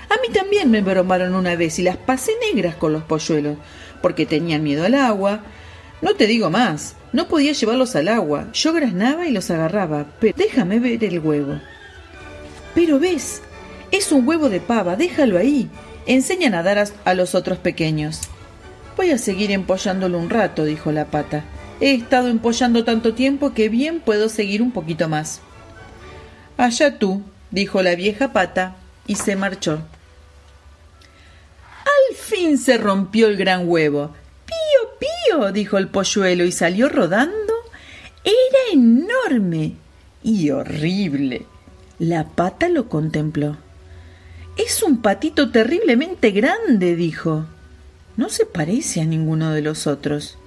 [0.09, 3.59] A mí también me bromaron una vez y las pasé negras con los polluelos,
[4.01, 5.41] porque tenían miedo al agua.
[6.01, 8.49] No te digo más, no podía llevarlos al agua.
[8.53, 11.61] Yo graznaba y los agarraba, pero déjame ver el huevo.
[12.75, 13.43] Pero ves,
[13.91, 15.69] es un huevo de pava, déjalo ahí.
[16.07, 18.21] Enseña a nadar a, a los otros pequeños.
[18.97, 21.45] Voy a seguir empollándolo un rato, dijo la pata.
[21.83, 25.41] He estado empollando tanto tiempo que bien puedo seguir un poquito más.
[26.57, 28.77] Allá tú, dijo la vieja pata,
[29.09, 29.83] y se marchó.
[31.81, 34.15] Al fin se rompió el gran huevo.
[34.47, 37.53] Pío, pío, dijo el polluelo y salió rodando.
[38.23, 39.75] Era enorme
[40.23, 41.47] y horrible.
[41.99, 43.57] La pata lo contempló.
[44.57, 47.47] Es un patito terriblemente grande, dijo.
[48.17, 50.39] No se parece a ninguno de los otros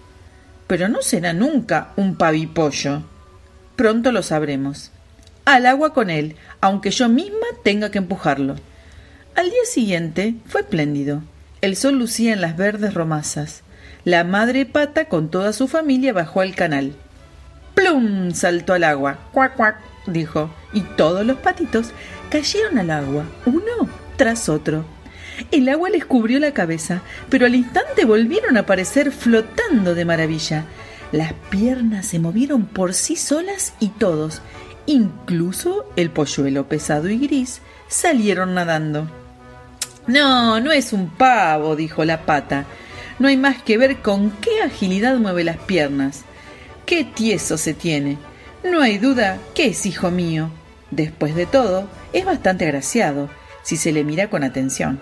[0.67, 3.03] pero no será nunca un pavipollo.
[3.75, 4.91] Pronto lo sabremos.
[5.45, 8.55] Al agua con él, aunque yo misma tenga que empujarlo.
[9.35, 11.21] Al día siguiente fue espléndido.
[11.61, 13.61] El sol lucía en las verdes romazas.
[14.03, 16.93] La madre pata con toda su familia bajó al canal.
[17.73, 18.31] ¡Plum!
[18.31, 19.19] saltó al agua.
[19.31, 19.77] ¡Cuac, cuac!
[20.07, 21.91] dijo, y todos los patitos
[22.29, 24.85] cayeron al agua, uno tras otro.
[25.51, 30.65] El agua les cubrió la cabeza, pero al instante volvieron a aparecer flotando de maravilla.
[31.11, 34.41] Las piernas se movieron por sí solas y todos,
[34.85, 39.07] incluso el polluelo pesado y gris, salieron nadando.
[40.07, 42.65] No, no es un pavo, dijo la pata.
[43.17, 46.23] No hay más que ver con qué agilidad mueve las piernas.
[46.85, 48.17] Qué tieso se tiene.
[48.63, 50.49] No hay duda que es hijo mío.
[50.91, 53.29] Después de todo, es bastante agraciado,
[53.63, 54.99] si se le mira con atención.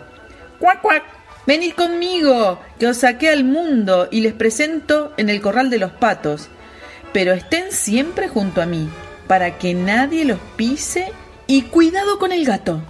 [0.63, 1.03] ¡Cuac, cuac!
[1.45, 5.91] Venid conmigo, que os saqué al mundo y les presento en el corral de los
[5.91, 6.47] patos.
[7.11, 8.87] Pero estén siempre junto a mí,
[9.27, 11.11] para que nadie los pise
[11.47, 12.81] y cuidado con el gato.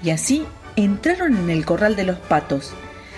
[0.00, 0.44] Y así
[0.76, 2.72] entraron en el corral de los patos.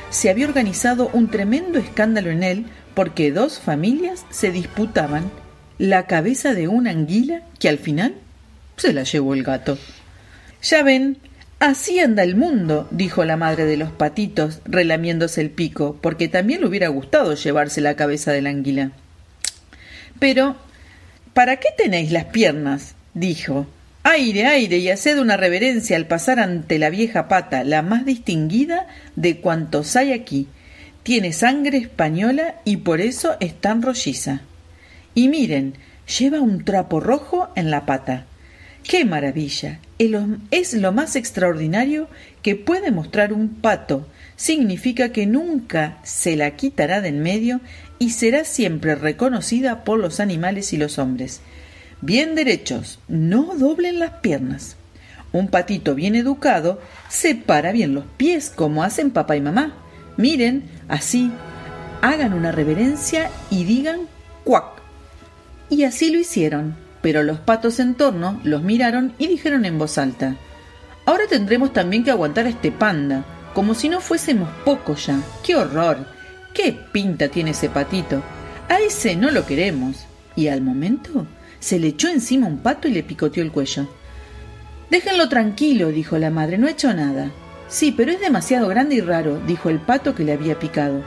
[0.09, 5.31] Se había organizado un tremendo escándalo en él porque dos familias se disputaban
[5.77, 8.15] la cabeza de una anguila que al final
[8.79, 9.77] se la llevó el gato.
[10.63, 11.19] Ya ven,
[11.61, 16.61] Así anda el mundo, dijo la madre de los patitos, relamiéndose el pico, porque también
[16.61, 18.93] le hubiera gustado llevarse la cabeza de la anguila.
[20.21, 20.55] Pero,
[21.35, 22.95] ¿para qué tenéis las piernas?
[23.13, 23.67] dijo.
[24.05, 28.87] Aire, aire, y haced una reverencia al pasar ante la vieja pata, la más distinguida
[29.17, 30.47] de cuantos hay aquí.
[31.03, 34.43] Tiene sangre española y por eso es tan rolliza.
[35.13, 35.75] Y miren,
[36.19, 38.27] lleva un trapo rojo en la pata.
[38.85, 39.81] ¡Qué maravilla!
[39.99, 42.09] Es lo más extraordinario
[42.43, 44.07] que puede mostrar un pato.
[44.37, 47.61] Significa que nunca se la quitará de en medio
[47.99, 51.41] y será siempre reconocida por los animales y los hombres.
[52.01, 54.77] Bien derechos, no doblen las piernas.
[55.33, 59.75] Un patito bien educado separa bien los pies como hacen papá y mamá.
[60.17, 61.33] Miren, así,
[62.03, 64.03] hagan una reverencia y digan
[64.45, 64.81] cuac.
[65.69, 69.99] Y así lo hicieron pero los patos en torno los miraron y dijeron en voz
[69.99, 70.37] alta
[71.09, 73.25] Ahora tendremos también que aguantar a este panda,
[73.55, 75.19] como si no fuésemos pocos ya.
[75.43, 76.07] ¡Qué horror!
[76.53, 78.23] ¡Qué pinta tiene ese patito!
[78.69, 80.05] A ese no lo queremos.
[80.37, 81.27] Y al momento
[81.61, 83.89] se le echó encima un pato y le picoteó el cuello.
[84.91, 87.31] Déjenlo tranquilo, dijo la madre, no ha hecho nada.
[87.69, 91.03] Sí, pero es demasiado grande y raro, dijo el pato que le había picado.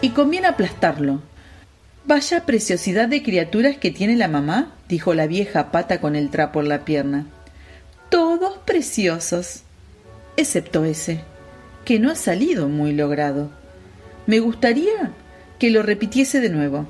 [0.00, 1.22] Y conviene aplastarlo.
[2.06, 6.60] Vaya preciosidad de criaturas que tiene la mamá, dijo la vieja pata con el trapo
[6.60, 7.26] en la pierna.
[8.08, 9.62] Todos preciosos,
[10.36, 11.20] excepto ese,
[11.84, 13.50] que no ha salido muy logrado.
[14.26, 15.12] Me gustaría
[15.58, 16.86] que lo repitiese de nuevo.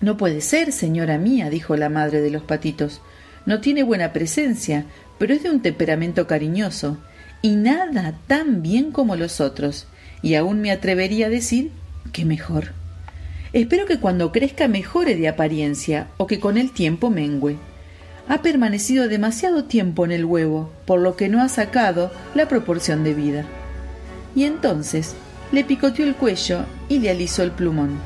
[0.00, 3.00] No puede ser, señora mía, dijo la madre de los patitos.
[3.46, 4.84] No tiene buena presencia,
[5.18, 6.98] pero es de un temperamento cariñoso,
[7.42, 9.86] y nada tan bien como los otros,
[10.22, 11.70] y aún me atrevería a decir
[12.12, 12.72] que mejor.
[13.54, 17.56] Espero que cuando crezca mejore de apariencia o que con el tiempo mengüe.
[18.26, 23.04] ha permanecido demasiado tiempo en el huevo, por lo que no ha sacado la proporción
[23.04, 23.44] de vida.
[24.34, 25.14] Y entonces
[25.52, 28.00] le picoteó el cuello y le alisó el plumón.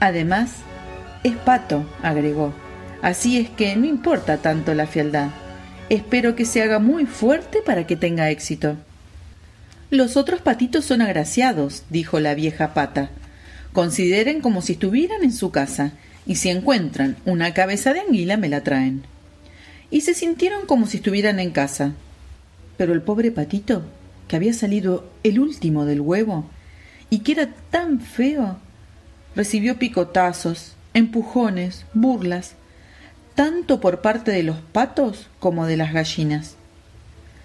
[0.00, 0.50] Además,
[1.22, 2.52] es pato, agregó.
[3.00, 5.30] Así es que no importa tanto la fialdad.
[5.88, 8.76] Espero que se haga muy fuerte para que tenga éxito.
[9.88, 13.08] Los otros patitos son agraciados, dijo la vieja pata.
[13.74, 15.92] Consideren como si estuvieran en su casa,
[16.26, 19.04] y si encuentran una cabeza de anguila me la traen
[19.94, 21.92] y se sintieron como si estuvieran en casa.
[22.76, 23.84] Pero el pobre patito,
[24.26, 26.46] que había salido el último del huevo,
[27.10, 28.58] y que era tan feo,
[29.36, 32.56] recibió picotazos, empujones, burlas,
[33.36, 36.56] tanto por parte de los patos como de las gallinas.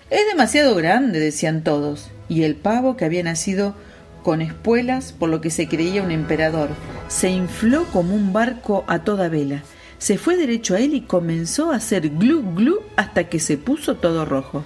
[0.10, 3.76] Es demasiado grande, decían todos, y el pavo, que había nacido
[4.24, 6.70] con espuelas por lo que se creía un emperador,
[7.08, 9.64] se infló como un barco a toda vela,
[10.00, 13.98] se fue derecho a él y comenzó a hacer glu glu hasta que se puso
[13.98, 14.64] todo rojo.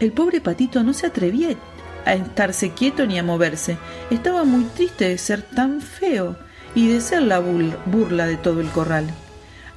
[0.00, 1.56] El pobre patito no se atrevía
[2.04, 3.78] a estarse quieto ni a moverse.
[4.10, 6.36] Estaba muy triste de ser tan feo
[6.74, 9.06] y de ser la burla de todo el corral.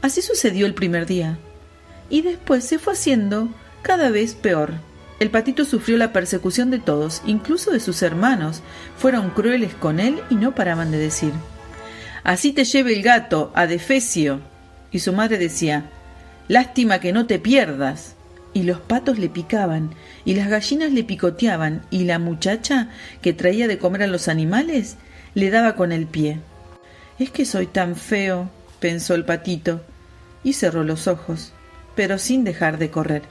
[0.02, 1.38] Así sucedió el primer día.
[2.10, 3.50] Y después se fue haciendo
[3.84, 4.74] cada vez peor.
[5.20, 8.62] El patito sufrió la persecución de todos, incluso de sus hermanos.
[8.98, 11.32] Fueron crueles con él y no paraban de decir.
[12.24, 14.42] Así te lleve el gato, a Defecio
[14.96, 15.90] y su madre decía
[16.48, 18.16] Lástima que no te pierdas.
[18.54, 19.94] Y los patos le picaban,
[20.24, 22.88] y las gallinas le picoteaban, y la muchacha
[23.22, 24.96] que traía de comer a los animales
[25.34, 26.40] le daba con el pie.
[27.20, 28.50] Es que soy tan feo,
[28.80, 29.82] pensó el patito,
[30.42, 31.52] y cerró los ojos,
[31.96, 33.24] pero sin dejar de correr.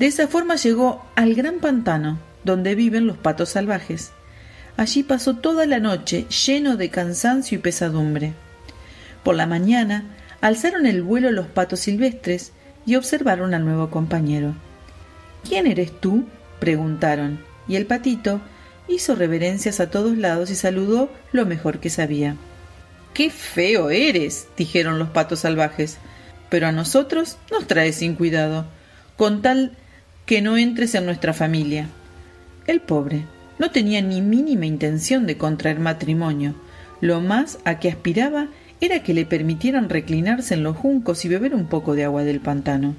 [0.00, 4.12] De esa forma llegó al gran pantano, donde viven los patos salvajes.
[4.78, 8.32] Allí pasó toda la noche lleno de cansancio y pesadumbre.
[9.22, 10.04] Por la mañana
[10.40, 12.52] alzaron el vuelo los patos silvestres
[12.86, 14.54] y observaron al nuevo compañero.
[15.46, 16.24] ¿Quién eres tú?
[16.60, 17.38] preguntaron,
[17.68, 18.40] y el patito
[18.88, 22.36] hizo reverencias a todos lados y saludó lo mejor que sabía.
[23.12, 24.48] ¡Qué feo eres!
[24.56, 25.98] dijeron los patos salvajes,
[26.48, 28.64] pero a nosotros nos traes sin cuidado,
[29.18, 29.76] con tal
[30.30, 31.88] que no entres en nuestra familia.
[32.68, 33.24] El pobre
[33.58, 36.54] no tenía ni mínima intención de contraer matrimonio,
[37.00, 38.46] lo más a que aspiraba
[38.80, 42.38] era que le permitieran reclinarse en los juncos y beber un poco de agua del
[42.38, 42.94] pantano.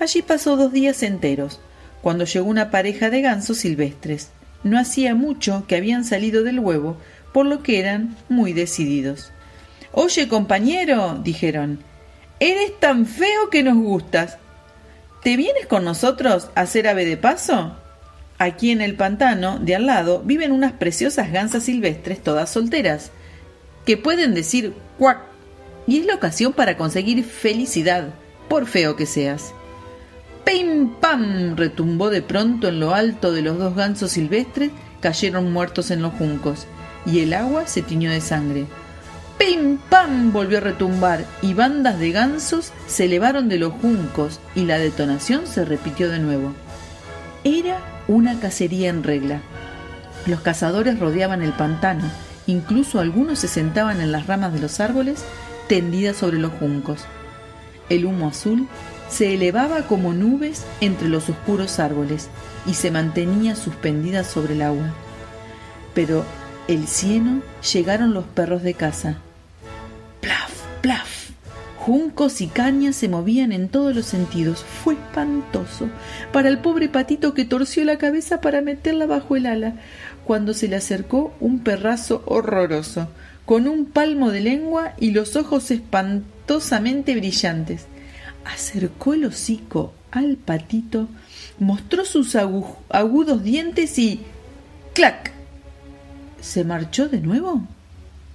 [0.00, 1.60] Allí pasó dos días enteros,
[2.00, 4.30] cuando llegó una pareja de gansos silvestres.
[4.64, 6.96] No hacía mucho que habían salido del huevo,
[7.34, 9.32] por lo que eran muy decididos.
[9.92, 11.80] Oye, compañero, dijeron,
[12.40, 14.38] eres tan feo que nos gustas.
[15.22, 17.76] ¿Te vienes con nosotros a hacer ave de paso?
[18.38, 23.12] Aquí en el pantano, de al lado, viven unas preciosas gansas silvestres todas solteras
[23.86, 25.20] que pueden decir cuac,
[25.86, 28.08] y es la ocasión para conseguir felicidad,
[28.48, 29.54] por feo que seas.
[30.44, 31.56] ¡Pim pam!
[31.56, 36.14] retumbó de pronto en lo alto de los dos gansos silvestres, cayeron muertos en los
[36.14, 36.66] juncos,
[37.06, 38.66] y el agua se tiñó de sangre.
[39.38, 40.32] ¡Pim pam!
[40.32, 45.46] volvió a retumbar, y bandas de gansos se elevaron de los juncos, y la detonación
[45.46, 46.52] se repitió de nuevo.
[47.44, 47.78] Era
[48.08, 49.40] una cacería en regla.
[50.26, 52.04] Los cazadores rodeaban el pantano,
[52.46, 55.24] Incluso algunos se sentaban en las ramas de los árboles
[55.68, 57.04] tendidas sobre los juncos.
[57.88, 58.66] El humo azul
[59.08, 62.28] se elevaba como nubes entre los oscuros árboles
[62.66, 64.92] y se mantenía suspendida sobre el agua.
[65.94, 66.24] Pero
[66.68, 67.42] el cieno
[67.72, 69.16] llegaron los perros de caza.
[70.20, 71.30] Plaf, plaf.
[71.76, 74.64] Juncos y cañas se movían en todos los sentidos.
[74.84, 75.88] Fue espantoso
[76.32, 79.74] para el pobre patito que torció la cabeza para meterla bajo el ala
[80.24, 83.08] cuando se le acercó un perrazo horroroso,
[83.44, 87.86] con un palmo de lengua y los ojos espantosamente brillantes.
[88.44, 91.08] Acercó el hocico al patito,
[91.58, 94.20] mostró sus agudos dientes y.
[94.94, 95.31] ¡clac!
[96.42, 97.62] ¿Se marchó de nuevo?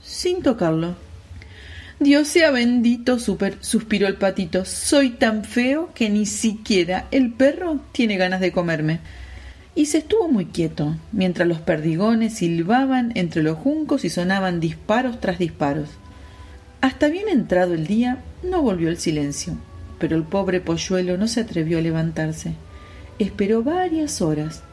[0.02, 0.96] Sin tocarlo.
[2.00, 4.66] Dios sea bendito, super, suspiró el patito.
[4.66, 9.02] Soy tan feo que ni siquiera el perro tiene ganas de comerme
[9.76, 15.20] y se estuvo muy quieto, mientras los perdigones silbaban entre los juncos y sonaban disparos
[15.20, 15.90] tras disparos.
[16.82, 19.58] Hasta bien entrado el día no volvió el silencio,
[20.00, 22.54] pero el pobre polluelo no se atrevió a levantarse.
[23.20, 24.64] Esperó varias horas,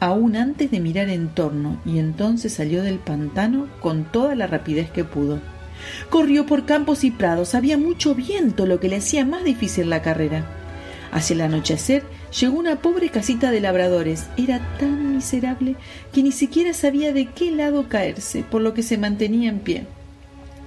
[0.00, 4.90] aún antes de mirar en torno, y entonces salió del pantano con toda la rapidez
[4.90, 5.38] que pudo.
[6.08, 10.02] Corrió por campos y prados, había mucho viento, lo que le hacía más difícil la
[10.02, 10.44] carrera.
[11.12, 12.04] Hacia el anochecer
[12.38, 14.28] llegó una pobre casita de labradores.
[14.36, 15.76] Era tan miserable
[16.12, 19.86] que ni siquiera sabía de qué lado caerse, por lo que se mantenía en pie.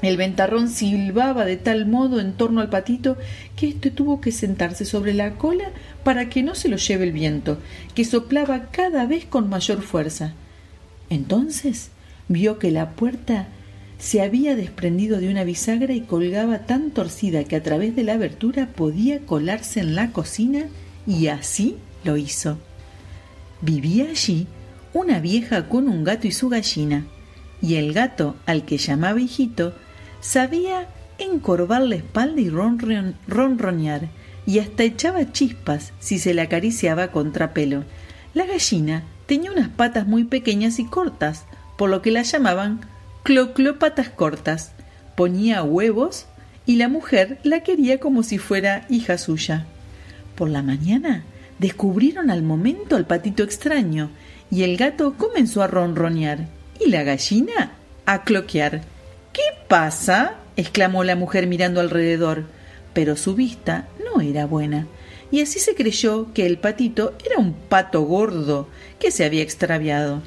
[0.04, 3.18] El ventarrón silbaba de tal modo en torno al patito
[3.56, 5.72] que éste tuvo que sentarse sobre la cola
[6.04, 7.58] para que no se lo lleve el viento,
[7.96, 10.34] que soplaba cada vez con mayor fuerza.
[11.10, 11.90] Entonces
[12.28, 13.48] vio que la puerta
[13.98, 18.16] se había desprendido de una bisagra y colgaba tan torcida que a través de la
[18.16, 20.66] abertura podía colarse en la cocina
[21.08, 22.58] y así lo hizo.
[23.62, 24.48] Vivía allí
[24.94, 27.06] una vieja con un gato y su gallina,
[27.62, 29.74] y el gato, al que llamaba hijito,
[30.24, 30.88] sabía
[31.20, 34.08] encorvar la espalda y ronronear,
[34.46, 37.84] y hasta echaba chispas si se le acariciaba contra pelo.
[38.34, 41.46] La gallina tenía unas patas muy pequeñas y cortas,
[41.78, 42.82] por lo que la llamaban
[43.24, 44.72] clocló patas cortas.
[45.16, 46.26] Ponía huevos
[46.66, 49.66] y la mujer la quería como si fuera hija suya.
[50.36, 51.24] Por la mañana
[51.60, 54.10] descubrieron al momento al patito extraño
[54.50, 56.48] y el gato comenzó a ronronear
[56.84, 57.74] y la gallina
[58.06, 58.93] a cloquear.
[59.34, 60.36] ¿Qué pasa?
[60.56, 62.46] exclamó la mujer mirando alrededor,
[62.94, 64.88] pero su vista no era buena,
[65.32, 68.70] y así se creyó que el patito era un pato gordo
[69.00, 70.22] que se había extraviado.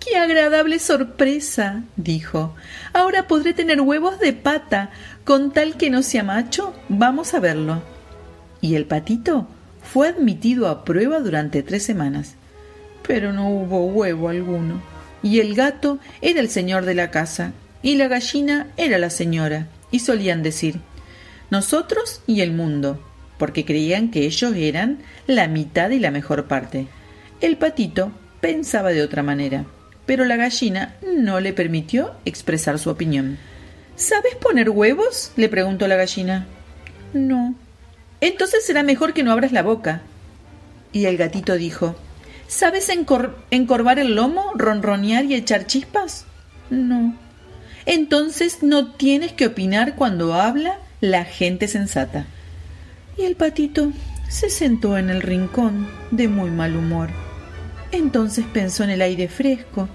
[0.00, 1.82] ¡Qué agradable sorpresa!
[1.96, 2.54] dijo.
[2.92, 4.90] Ahora podré tener huevos de pata.
[5.24, 7.82] Con tal que no sea macho, vamos a verlo.
[8.60, 9.48] Y el patito
[9.82, 12.36] fue admitido a prueba durante tres semanas.
[13.06, 14.80] Pero no hubo huevo alguno.
[15.22, 17.52] Y el gato era el señor de la casa,
[17.86, 20.80] y la gallina era la señora, y solían decir
[21.48, 23.00] nosotros y el mundo,
[23.38, 26.88] porque creían que ellos eran la mitad y la mejor parte.
[27.40, 28.10] El patito
[28.40, 29.64] pensaba de otra manera
[30.06, 33.38] pero la gallina no le permitió expresar su opinión.
[33.96, 35.32] ¿Sabes poner huevos?
[35.36, 36.46] le preguntó la gallina.
[37.12, 37.54] No.
[38.20, 40.02] Entonces será mejor que no abras la boca.
[40.92, 41.96] Y el gatito dijo
[42.46, 46.24] ¿Sabes encorvar el lomo, ronronear y echar chispas?
[46.70, 47.16] No.
[47.86, 52.26] Entonces no tienes que opinar cuando habla la gente sensata.
[53.16, 53.92] Y el patito
[54.28, 57.10] se sentó en el rincón de muy mal humor.
[57.92, 59.88] Entonces pensó en el aire fresco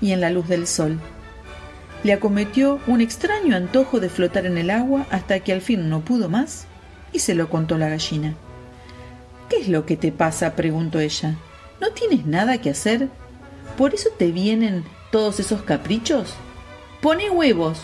[0.00, 1.00] y en la luz del sol.
[2.04, 6.00] Le acometió un extraño antojo de flotar en el agua hasta que al fin no
[6.00, 6.66] pudo más
[7.12, 8.34] y se lo contó la gallina.
[9.48, 10.54] ¿Qué es lo que te pasa?
[10.54, 11.34] preguntó ella.
[11.80, 13.08] ¿No tienes nada que hacer?
[13.76, 16.34] ¿Por eso te vienen todos esos caprichos?
[17.02, 17.80] Pone huevos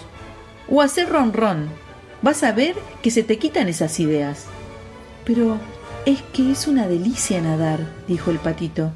[0.68, 1.68] o hacer ronrón.
[2.22, 4.46] Vas a ver que se te quitan esas ideas.
[5.24, 5.58] Pero
[6.06, 8.92] es que es una delicia nadar, dijo el patito.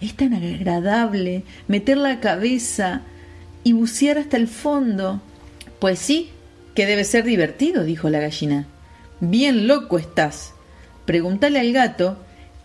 [0.00, 3.02] Es tan agradable meter la cabeza
[3.64, 5.20] y bucear hasta el fondo.
[5.78, 6.30] Pues sí,
[6.74, 8.66] que debe ser divertido, dijo la gallina.
[9.20, 10.54] Bien loco estás.
[11.04, 12.16] Pregúntale al gato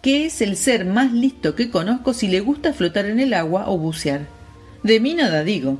[0.01, 3.66] qué es el ser más listo que conozco si le gusta flotar en el agua
[3.68, 4.28] o bucear.
[4.82, 5.78] De mí nada digo.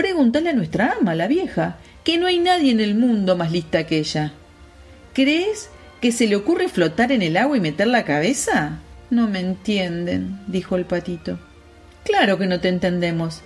[0.00, 3.84] Pregúntale a nuestra ama, la vieja, que no hay nadie en el mundo más lista
[3.84, 4.32] que ella.
[5.12, 5.68] ¿Crees
[6.00, 8.78] que se le ocurre flotar en el agua y meter la cabeza?
[9.10, 11.38] No me entienden, dijo el patito.
[12.02, 13.42] Claro que no te entendemos.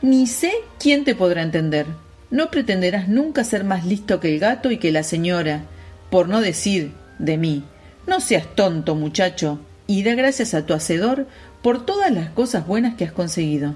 [0.00, 1.84] Ni sé quién te podrá entender.
[2.30, 5.64] No pretenderás nunca ser más listo que el gato y que la señora,
[6.08, 7.62] por no decir de mí.
[8.06, 11.26] No seas tonto, muchacho, y da gracias a tu hacedor
[11.60, 13.74] por todas las cosas buenas que has conseguido.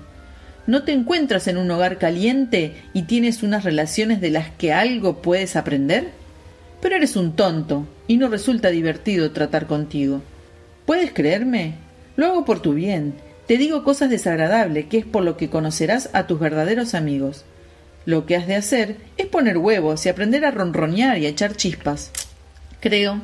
[0.67, 5.21] ¿No te encuentras en un hogar caliente y tienes unas relaciones de las que algo
[5.21, 6.09] puedes aprender?
[6.81, 10.23] Pero eres un tonto y no resulta divertido tratar contigo.
[10.87, 11.75] ¿Puedes creerme?
[12.17, 13.15] Lo hago por tu bien.
[13.47, 17.45] Te digo cosas desagradables, que es por lo que conocerás a tus verdaderos amigos.
[18.07, 21.57] Lo que has de hacer es poner huevos y aprender a ronronear y a echar
[21.57, 22.11] chispas.
[22.81, 23.21] Creo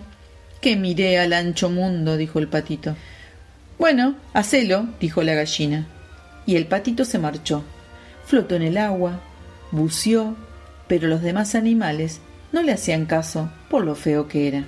[0.61, 2.97] que miré al ancho mundo, dijo el patito.
[3.79, 5.87] Bueno, hacelo, dijo la gallina.
[6.51, 7.63] Y el patito se marchó.
[8.27, 9.21] Flotó en el agua,
[9.71, 10.35] buceó,
[10.89, 12.19] pero los demás animales
[12.51, 14.65] no le hacían caso por lo feo que era.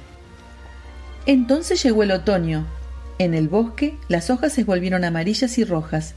[1.27, 2.69] Entonces llegó el otoño,
[3.19, 6.15] en el bosque las hojas se volvieron amarillas y rojas.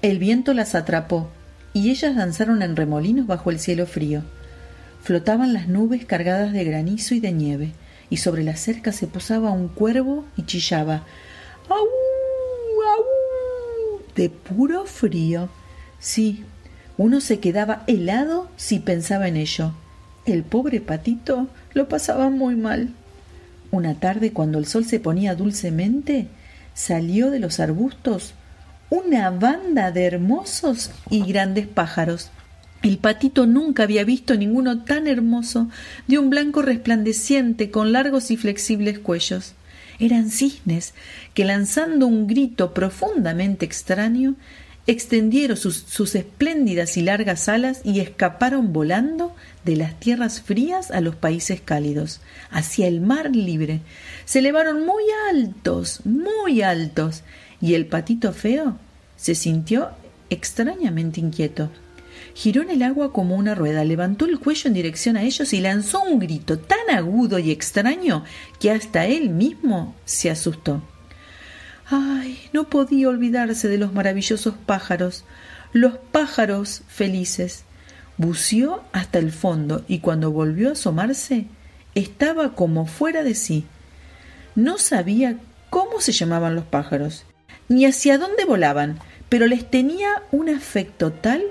[0.00, 1.28] El viento las atrapó
[1.74, 4.22] y ellas danzaron en remolinos bajo el cielo frío.
[5.02, 7.72] Flotaban las nubes cargadas de granizo y de nieve,
[8.08, 11.04] y sobre la cerca se posaba un cuervo y chillaba.
[14.16, 15.48] De puro frío.
[15.98, 16.44] Sí,
[16.98, 19.72] uno se quedaba helado si pensaba en ello.
[20.24, 22.90] El pobre patito lo pasaba muy mal.
[23.70, 26.28] Una tarde, cuando el sol se ponía dulcemente,
[26.74, 28.34] salió de los arbustos
[28.90, 32.30] una banda de hermosos y grandes pájaros.
[32.82, 35.70] El patito nunca había visto ninguno tan hermoso,
[36.08, 39.54] de un blanco resplandeciente con largos y flexibles cuellos.
[40.02, 40.94] Eran cisnes
[41.32, 44.34] que, lanzando un grito profundamente extraño,
[44.88, 49.32] extendieron sus, sus, espléndidas y largas alas y escaparon volando
[49.64, 53.78] de las tierras frías a los países cálidos, hacia el mar libre.
[54.24, 57.22] Se elevaron muy altos, muy altos,
[57.60, 58.78] y el patito feo
[59.16, 59.90] se sintió
[60.30, 61.70] extrañamente inquieto.
[62.34, 65.60] Giró en el agua como una rueda, levantó el cuello en dirección a ellos y
[65.60, 68.24] lanzó un grito tan agudo y extraño
[68.58, 70.82] que hasta él mismo se asustó.
[71.86, 75.24] Ay, no podía olvidarse de los maravillosos pájaros,
[75.72, 77.64] los pájaros felices.
[78.16, 81.46] Buceó hasta el fondo y cuando volvió a asomarse
[81.94, 83.66] estaba como fuera de sí.
[84.54, 85.38] No sabía
[85.70, 87.24] cómo se llamaban los pájaros,
[87.68, 91.42] ni hacia dónde volaban, pero les tenía un afecto tal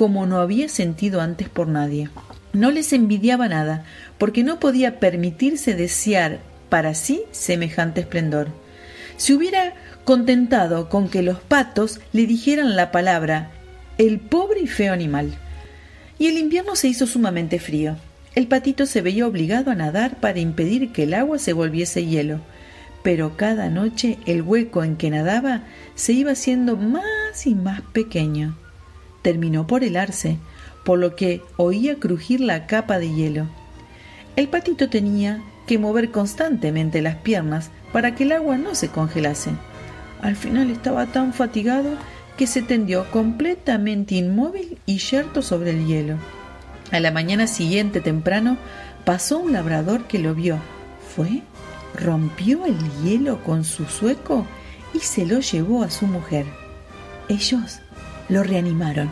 [0.00, 2.08] como no había sentido antes por nadie.
[2.54, 3.84] No les envidiaba nada,
[4.16, 6.40] porque no podía permitirse desear
[6.70, 8.48] para sí semejante esplendor.
[9.18, 9.74] Se hubiera
[10.06, 13.50] contentado con que los patos le dijeran la palabra
[13.98, 15.34] el pobre y feo animal.
[16.18, 17.96] Y el invierno se hizo sumamente frío.
[18.34, 22.40] El patito se veía obligado a nadar para impedir que el agua se volviese hielo,
[23.02, 28.56] pero cada noche el hueco en que nadaba se iba haciendo más y más pequeño
[29.22, 30.38] terminó por helarse,
[30.84, 33.46] por lo que oía crujir la capa de hielo.
[34.36, 39.50] El patito tenía que mover constantemente las piernas para que el agua no se congelase.
[40.22, 41.96] Al final estaba tan fatigado
[42.36, 46.16] que se tendió completamente inmóvil y yerto sobre el hielo.
[46.90, 48.56] A la mañana siguiente temprano
[49.04, 50.58] pasó un labrador que lo vio.
[51.14, 51.42] Fue,
[51.94, 54.46] rompió el hielo con su sueco
[54.94, 56.46] y se lo llevó a su mujer.
[57.28, 57.80] Ellos
[58.30, 59.10] lo reanimaron.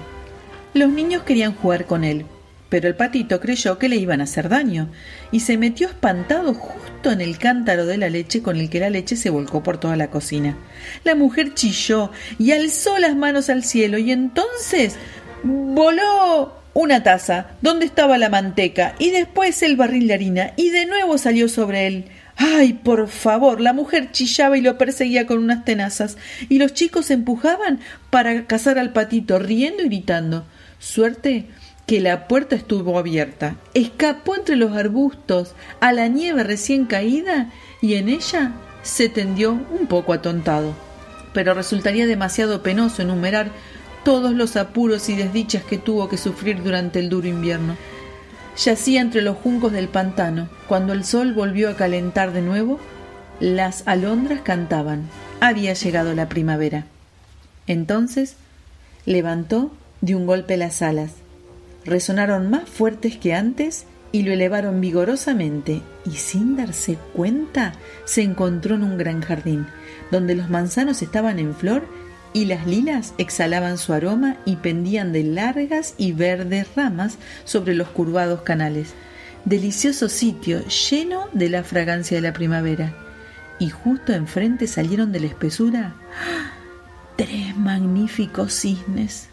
[0.74, 2.24] Los niños querían jugar con él,
[2.68, 4.88] pero el patito creyó que le iban a hacer daño
[5.32, 8.90] y se metió espantado justo en el cántaro de la leche con el que la
[8.90, 10.56] leche se volcó por toda la cocina.
[11.04, 14.96] La mujer chilló y alzó las manos al cielo y entonces
[15.42, 20.86] voló una taza donde estaba la manteca y después el barril de harina y de
[20.86, 22.04] nuevo salió sobre él.
[22.40, 26.16] Ay, por favor, la mujer chillaba y lo perseguía con unas tenazas,
[26.48, 27.80] y los chicos se empujaban
[28.10, 30.44] para cazar al patito, riendo y gritando.
[30.78, 31.46] Suerte
[31.88, 33.56] que la puerta estuvo abierta.
[33.74, 39.86] Escapó entre los arbustos a la nieve recién caída y en ella se tendió un
[39.88, 40.74] poco atontado.
[41.32, 43.50] Pero resultaría demasiado penoso enumerar
[44.04, 47.76] todos los apuros y desdichas que tuvo que sufrir durante el duro invierno.
[48.58, 50.48] Yacía entre los juncos del pantano.
[50.66, 52.80] Cuando el sol volvió a calentar de nuevo,
[53.38, 55.04] las alondras cantaban.
[55.40, 56.86] Había llegado la primavera.
[57.68, 58.34] Entonces
[59.06, 61.12] levantó de un golpe las alas.
[61.84, 68.74] Resonaron más fuertes que antes y lo elevaron vigorosamente y sin darse cuenta se encontró
[68.74, 69.66] en un gran jardín,
[70.10, 71.86] donde los manzanos estaban en flor
[72.32, 77.88] y las lilas exhalaban su aroma y pendían de largas y verdes ramas sobre los
[77.88, 78.94] curvados canales.
[79.44, 82.94] Delicioso sitio lleno de la fragancia de la primavera.
[83.58, 85.94] Y justo enfrente salieron de la espesura
[87.16, 89.28] tres magníficos cisnes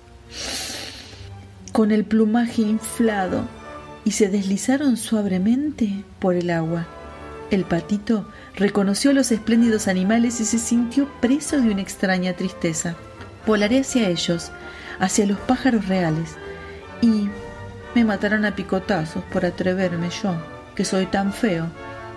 [1.71, 3.47] con el plumaje inflado
[4.05, 6.87] y se deslizaron suavemente por el agua.
[7.51, 12.95] El patito reconoció los espléndidos animales y se sintió preso de una extraña tristeza.
[13.45, 14.51] Volaré hacia ellos,
[14.99, 16.35] hacia los pájaros reales,
[17.01, 17.29] y
[17.93, 20.35] me matarán a picotazos por atreverme yo,
[20.75, 21.67] que soy tan feo,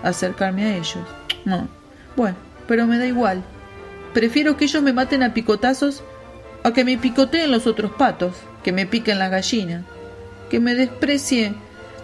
[0.03, 1.05] a acercarme a ellos.
[1.45, 1.67] No,
[2.15, 2.37] bueno,
[2.67, 3.43] pero me da igual.
[4.13, 6.03] Prefiero que ellos me maten a picotazos
[6.63, 9.85] a que me picoteen los otros patos, que me piquen las gallinas,
[10.49, 11.53] que me desprecie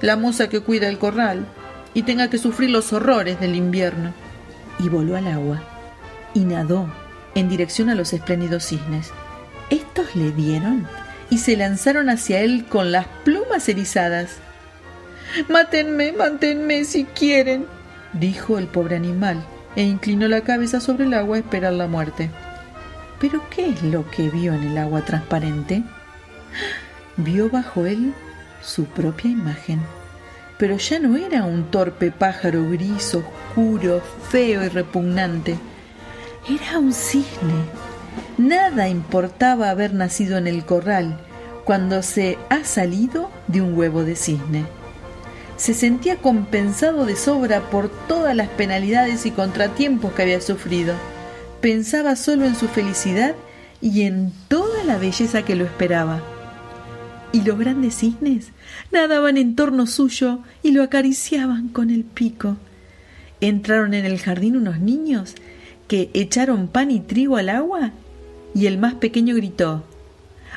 [0.02, 1.46] la moza que cuida el corral,
[1.94, 4.14] y tenga que sufrir los horrores del invierno.
[4.80, 5.62] Y voló al agua
[6.34, 6.88] y nadó
[7.34, 9.12] en dirección a los espléndidos cisnes.
[9.70, 10.88] Estos le dieron
[11.30, 14.38] y se lanzaron hacia él con las plumas erizadas.
[15.50, 17.66] Mátenme, mátenme si quieren,
[18.14, 19.44] dijo el pobre animal,
[19.76, 22.30] e inclinó la cabeza sobre el agua a esperar la muerte.
[23.20, 25.84] Pero ¿qué es lo que vio en el agua transparente?
[27.18, 28.14] Vio bajo él
[28.62, 29.82] su propia imagen
[30.58, 35.58] pero ya no era un torpe pájaro gris, oscuro, feo y repugnante.
[36.50, 37.66] Era un cisne.
[38.38, 41.20] Nada importaba haber nacido en el corral
[41.66, 44.66] cuando se ha salido de un huevo de cisne.
[45.58, 50.94] Se sentía compensado de sobra por todas las penalidades y contratiempos que había sufrido.
[51.62, 53.36] Pensaba solo en su felicidad
[53.82, 56.22] y en toda la belleza que lo esperaba
[57.36, 58.52] y los grandes cisnes
[58.94, 62.56] nadaban en torno suyo y lo acariciaban con el pico.
[63.42, 65.36] Entraron en el jardín unos niños
[65.90, 67.92] que echaron pan y trigo al agua
[68.54, 69.84] y el más pequeño gritó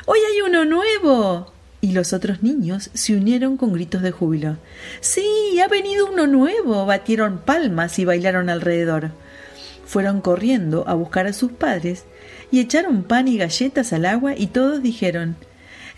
[0.05, 1.51] ¡Hoy hay uno nuevo!
[1.81, 4.55] Y los otros niños se unieron con gritos de júbilo.
[5.01, 5.59] ¡Sí!
[5.61, 6.85] ¡Ha venido uno nuevo!
[6.85, 9.11] Batieron palmas y bailaron alrededor.
[9.85, 12.05] Fueron corriendo a buscar a sus padres
[12.51, 15.35] y echaron pan y galletas al agua y todos dijeron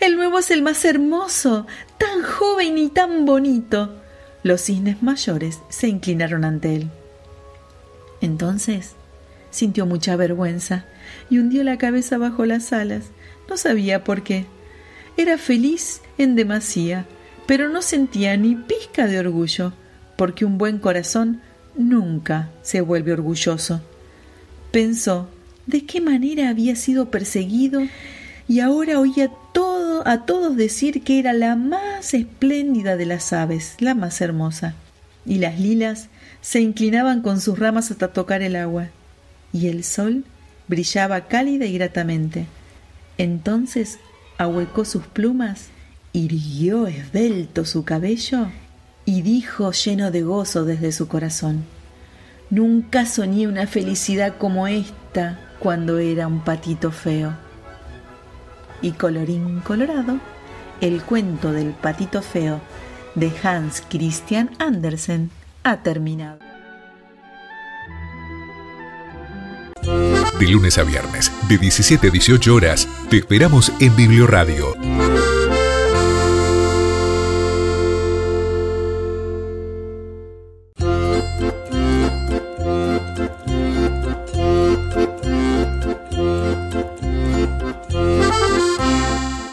[0.02, 1.64] El nuevo es el más hermoso,
[1.96, 3.94] tan joven y tan bonito.
[4.42, 6.90] Los cisnes mayores se inclinaron ante él.
[8.20, 8.96] Entonces
[9.52, 10.86] sintió mucha vergüenza
[11.30, 13.10] y hundió la cabeza bajo las alas.
[13.48, 14.46] No sabía por qué.
[15.16, 17.06] Era feliz en demasía,
[17.46, 19.72] pero no sentía ni pizca de orgullo,
[20.16, 21.40] porque un buen corazón
[21.76, 23.80] nunca se vuelve orgulloso.
[24.72, 25.28] Pensó
[25.66, 27.82] de qué manera había sido perseguido
[28.48, 33.76] y ahora oía todo a todos decir que era la más espléndida de las aves,
[33.78, 34.74] la más hermosa.
[35.24, 36.08] Y las lilas
[36.40, 38.88] se inclinaban con sus ramas hasta tocar el agua,
[39.52, 40.24] y el sol
[40.68, 42.46] brillaba cálida y gratamente.
[43.18, 43.98] Entonces
[44.38, 45.68] ahuecó sus plumas,
[46.12, 48.48] irguió esbelto su cabello
[49.04, 51.64] y dijo lleno de gozo desde su corazón
[52.52, 57.32] Nunca soñé una felicidad como esta cuando era un patito feo.
[58.82, 60.18] Y colorín colorado,
[60.80, 62.60] el cuento del patito feo
[63.14, 65.30] de Hans Christian Andersen
[65.62, 66.38] ha terminado.
[70.38, 74.74] De lunes a viernes, de 17 a 18 horas, te esperamos en Biblioradio.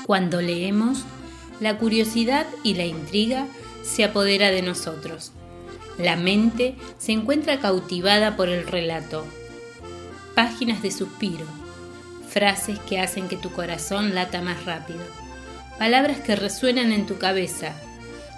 [0.09, 1.03] Cuando leemos,
[1.59, 3.45] la curiosidad y la intriga
[3.83, 5.33] se apodera de nosotros.
[5.99, 9.23] La mente se encuentra cautivada por el relato.
[10.33, 11.45] Páginas de suspiro,
[12.27, 15.01] frases que hacen que tu corazón lata más rápido,
[15.77, 17.75] palabras que resuenan en tu cabeza.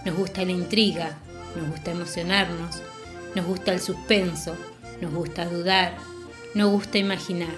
[0.05, 1.19] Nos gusta la intriga,
[1.55, 2.81] nos gusta emocionarnos,
[3.33, 4.57] nos gusta el suspenso,
[4.99, 5.95] nos gusta dudar,
[6.53, 7.55] nos gusta imaginar.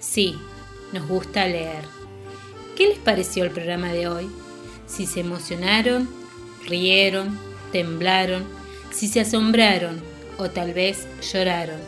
[0.00, 0.38] Sí,
[0.94, 2.01] nos gusta leer.
[2.76, 4.30] ¿Qué les pareció el programa de hoy?
[4.86, 6.08] Si se emocionaron,
[6.66, 7.38] rieron,
[7.70, 8.44] temblaron,
[8.90, 10.00] si se asombraron
[10.38, 11.80] o tal vez lloraron.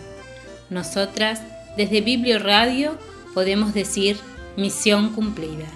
[0.69, 1.41] Nosotras,
[1.79, 2.99] desde Biblio Radio,
[3.33, 4.19] podemos decir
[4.59, 5.67] misión cumplida.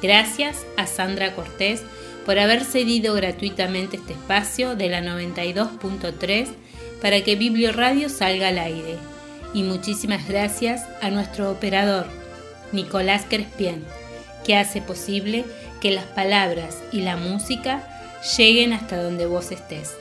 [0.00, 1.82] Gracias a Sandra Cortés
[2.24, 6.48] por haber cedido gratuitamente este espacio de la 92.3
[7.02, 8.96] para que Biblio Radio salga al aire.
[9.54, 12.06] Y muchísimas gracias a nuestro operador,
[12.72, 13.84] Nicolás Crespien
[14.44, 15.44] que hace posible
[15.80, 17.82] que las palabras y la música
[18.36, 19.94] lleguen hasta donde vos estés.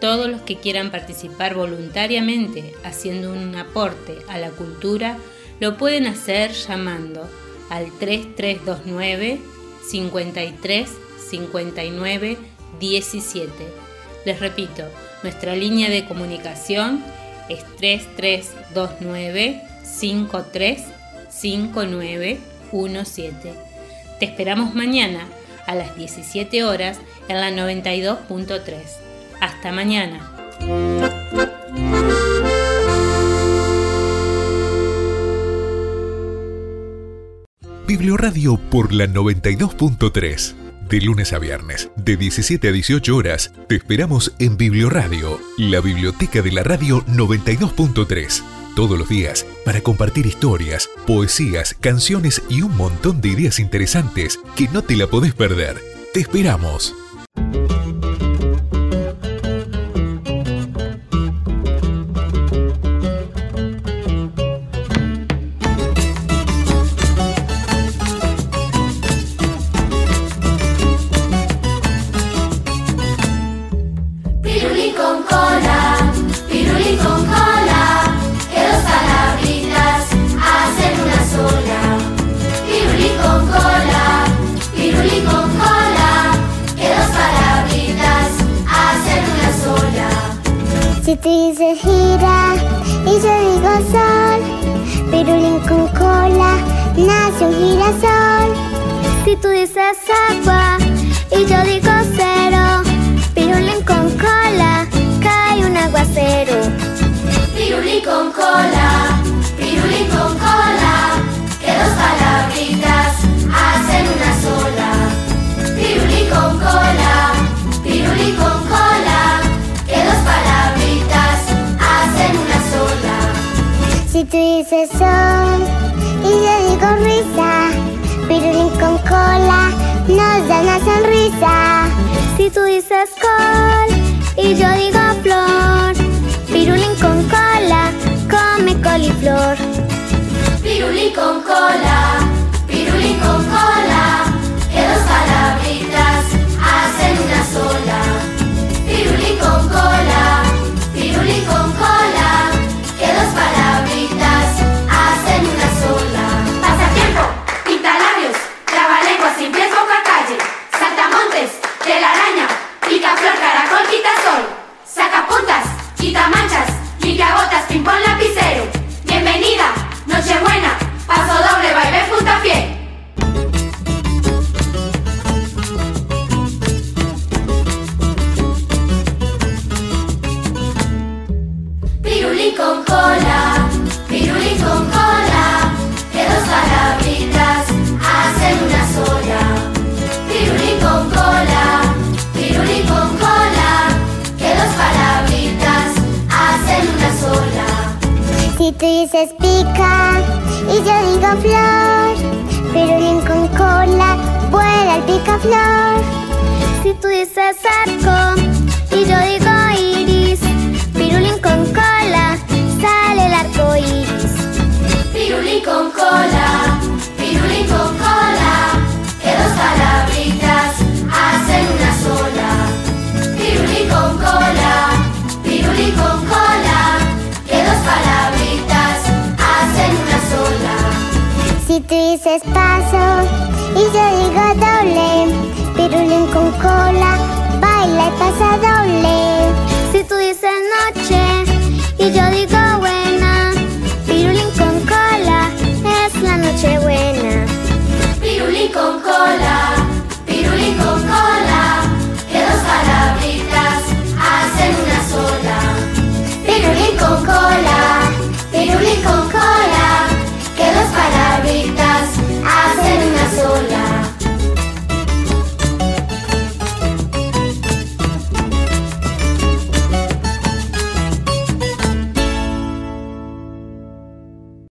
[0.00, 5.16] Todos los que quieran participar voluntariamente haciendo un aporte a la cultura
[5.60, 7.30] lo pueden hacer llamando
[7.70, 9.40] al 3329
[9.88, 10.90] 53
[11.30, 12.36] 59
[12.80, 13.52] 17.
[14.24, 14.84] Les repito,
[15.22, 17.04] nuestra línea de comunicación
[17.48, 20.82] es 3329 53
[21.30, 22.40] 59
[22.72, 23.54] 17.
[24.18, 25.26] Te esperamos mañana
[25.66, 26.98] a las 17 horas
[27.28, 28.74] en la 92.3.
[29.40, 30.30] Hasta mañana.
[37.86, 40.54] Biblioradio por la 92.3.
[40.88, 46.42] De lunes a viernes, de 17 a 18 horas, te esperamos en Biblioradio, la biblioteca
[46.42, 53.20] de la radio 92.3 todos los días para compartir historias, poesías, canciones y un montón
[53.20, 55.80] de ideas interesantes que no te la podés perder.
[56.12, 56.94] Te esperamos.